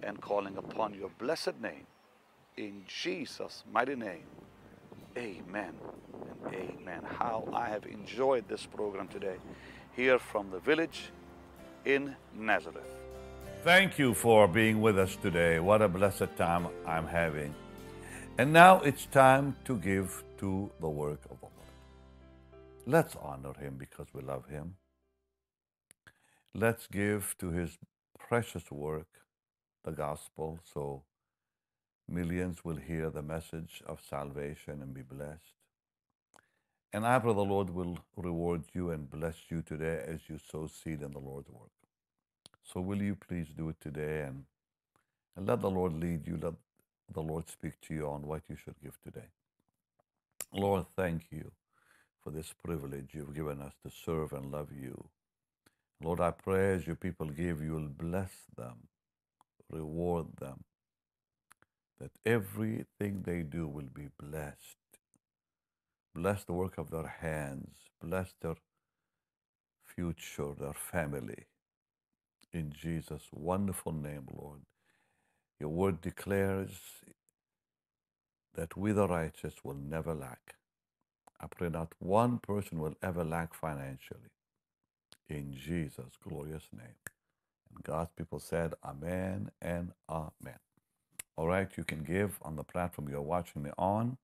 and 0.03 0.21
calling 0.21 0.55
upon 0.57 0.93
your 0.93 1.09
blessed 1.17 1.59
name. 1.59 1.87
In 2.57 2.83
Jesus' 2.87 3.63
mighty 3.73 3.95
name. 3.95 4.27
Amen 5.17 5.73
and 6.45 6.53
amen. 6.53 7.01
How 7.05 7.49
I 7.51 7.69
have 7.69 7.87
enjoyed 7.87 8.47
this 8.47 8.67
program 8.67 9.07
today 9.07 9.37
here 9.95 10.19
from 10.19 10.51
the 10.51 10.59
village 10.59 11.09
in 11.85 12.15
Nazareth. 12.35 12.93
Thank 13.63 13.97
you 13.97 14.13
for 14.13 14.47
being 14.47 14.79
with 14.79 14.99
us 14.99 15.15
today. 15.15 15.59
What 15.59 15.81
a 15.81 15.87
blessed 15.87 16.37
time 16.37 16.67
I'm 16.85 17.07
having. 17.07 17.51
And 18.37 18.53
now 18.53 18.81
it's 18.81 19.07
time 19.07 19.55
to 19.65 19.75
give 19.75 20.23
to 20.37 20.69
the 20.81 20.89
work 20.89 21.21
of 21.31 21.39
the 21.39 21.47
Lord. 21.47 21.71
Let's 22.85 23.15
honor 23.15 23.53
him 23.59 23.77
because 23.79 24.05
we 24.13 24.21
love 24.21 24.47
him. 24.47 24.75
Let's 26.59 26.87
give 26.87 27.35
to 27.37 27.51
his 27.51 27.77
precious 28.17 28.71
work, 28.71 29.05
the 29.83 29.91
gospel, 29.91 30.59
so 30.73 31.03
millions 32.09 32.65
will 32.65 32.77
hear 32.77 33.11
the 33.11 33.21
message 33.21 33.83
of 33.85 34.01
salvation 34.09 34.81
and 34.81 34.91
be 34.91 35.03
blessed. 35.03 35.53
And 36.91 37.05
I 37.05 37.19
pray 37.19 37.35
the 37.35 37.41
Lord 37.41 37.69
will 37.69 37.99
reward 38.15 38.63
you 38.73 38.89
and 38.89 39.07
bless 39.07 39.35
you 39.49 39.61
today 39.61 40.03
as 40.07 40.21
you 40.27 40.39
sow 40.51 40.65
seed 40.65 41.03
in 41.03 41.11
the 41.11 41.19
Lord's 41.19 41.51
work. 41.51 41.69
So 42.63 42.81
will 42.81 43.03
you 43.03 43.13
please 43.13 43.49
do 43.55 43.69
it 43.69 43.79
today 43.79 44.23
and, 44.23 44.45
and 45.35 45.45
let 45.45 45.61
the 45.61 45.69
Lord 45.69 45.93
lead 45.93 46.25
you, 46.25 46.39
let 46.41 46.55
the 47.13 47.21
Lord 47.21 47.47
speak 47.51 47.79
to 47.81 47.93
you 47.93 48.07
on 48.07 48.23
what 48.25 48.41
you 48.49 48.55
should 48.55 48.81
give 48.81 48.97
today. 49.03 49.27
Lord, 50.51 50.87
thank 50.95 51.27
you 51.29 51.51
for 52.23 52.31
this 52.31 52.51
privilege 52.65 53.09
you've 53.13 53.35
given 53.35 53.61
us 53.61 53.73
to 53.85 53.91
serve 53.91 54.33
and 54.33 54.51
love 54.51 54.69
you. 54.75 55.07
Lord, 56.03 56.21
I 56.21 56.31
pray 56.31 56.75
as 56.75 56.87
your 56.87 56.95
people 56.95 57.27
give, 57.27 57.61
you 57.63 57.73
will 57.73 57.89
bless 57.89 58.31
them, 58.57 58.87
reward 59.71 60.27
them, 60.39 60.63
that 61.99 62.11
everything 62.25 63.23
they 63.25 63.43
do 63.43 63.67
will 63.67 63.89
be 63.93 64.09
blessed. 64.19 64.77
Bless 66.15 66.43
the 66.45 66.53
work 66.53 66.77
of 66.77 66.91
their 66.91 67.07
hands, 67.21 67.75
bless 68.01 68.33
their 68.41 68.55
future, 69.85 70.53
their 70.59 70.73
family. 70.73 71.45
In 72.53 72.71
Jesus' 72.73 73.27
wonderful 73.33 73.93
name, 73.93 74.27
Lord. 74.31 74.61
Your 75.59 75.69
word 75.69 76.01
declares 76.01 76.71
that 78.55 78.77
we, 78.77 78.91
the 78.93 79.07
righteous, 79.07 79.55
will 79.63 79.75
never 79.75 80.13
lack. 80.13 80.55
I 81.41 81.47
pray 81.47 81.69
not 81.69 81.93
one 81.99 82.39
person 82.39 82.79
will 82.79 82.95
ever 83.03 83.23
lack 83.23 83.53
financially. 83.55 84.31
In 85.29 85.53
Jesus' 85.53 86.17
glorious 86.23 86.63
name. 86.73 86.95
And 87.73 87.83
God's 87.83 88.11
people 88.17 88.39
said, 88.39 88.73
Amen 88.85 89.51
and 89.61 89.93
Amen. 90.09 90.59
All 91.37 91.47
right, 91.47 91.69
you 91.77 91.83
can 91.83 92.03
give 92.03 92.39
on 92.43 92.55
the 92.55 92.63
platform 92.63 93.09
you're 93.09 93.21
watching 93.21 93.63
me 93.63 93.71
on. 93.77 94.17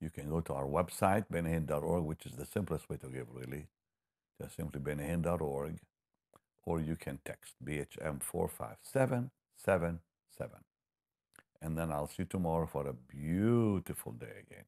You 0.00 0.10
can 0.10 0.28
go 0.28 0.40
to 0.42 0.54
our 0.54 0.66
website, 0.66 1.26
bennyhinn.org, 1.32 2.04
which 2.04 2.26
is 2.26 2.32
the 2.32 2.46
simplest 2.46 2.88
way 2.90 2.96
to 2.98 3.08
give, 3.08 3.28
really. 3.32 3.68
Just 4.40 4.56
simply 4.56 4.80
bennyhinn.org. 4.80 5.78
Or 6.64 6.80
you 6.80 6.96
can 6.96 7.20
text 7.24 7.54
BHM 7.64 8.22
45777. 8.22 10.00
And 11.62 11.78
then 11.78 11.92
I'll 11.92 12.08
see 12.08 12.16
you 12.20 12.24
tomorrow 12.26 12.66
for 12.66 12.86
a 12.88 12.94
beautiful 12.94 14.12
day 14.12 14.44
again. 14.48 14.66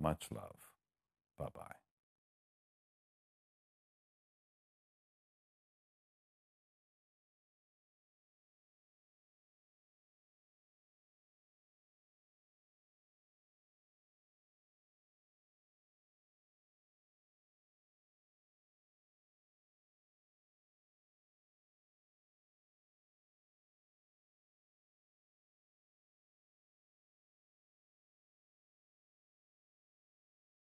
Much 0.00 0.26
love. 0.32 0.56
Bye 1.38 1.48
bye. 1.54 1.77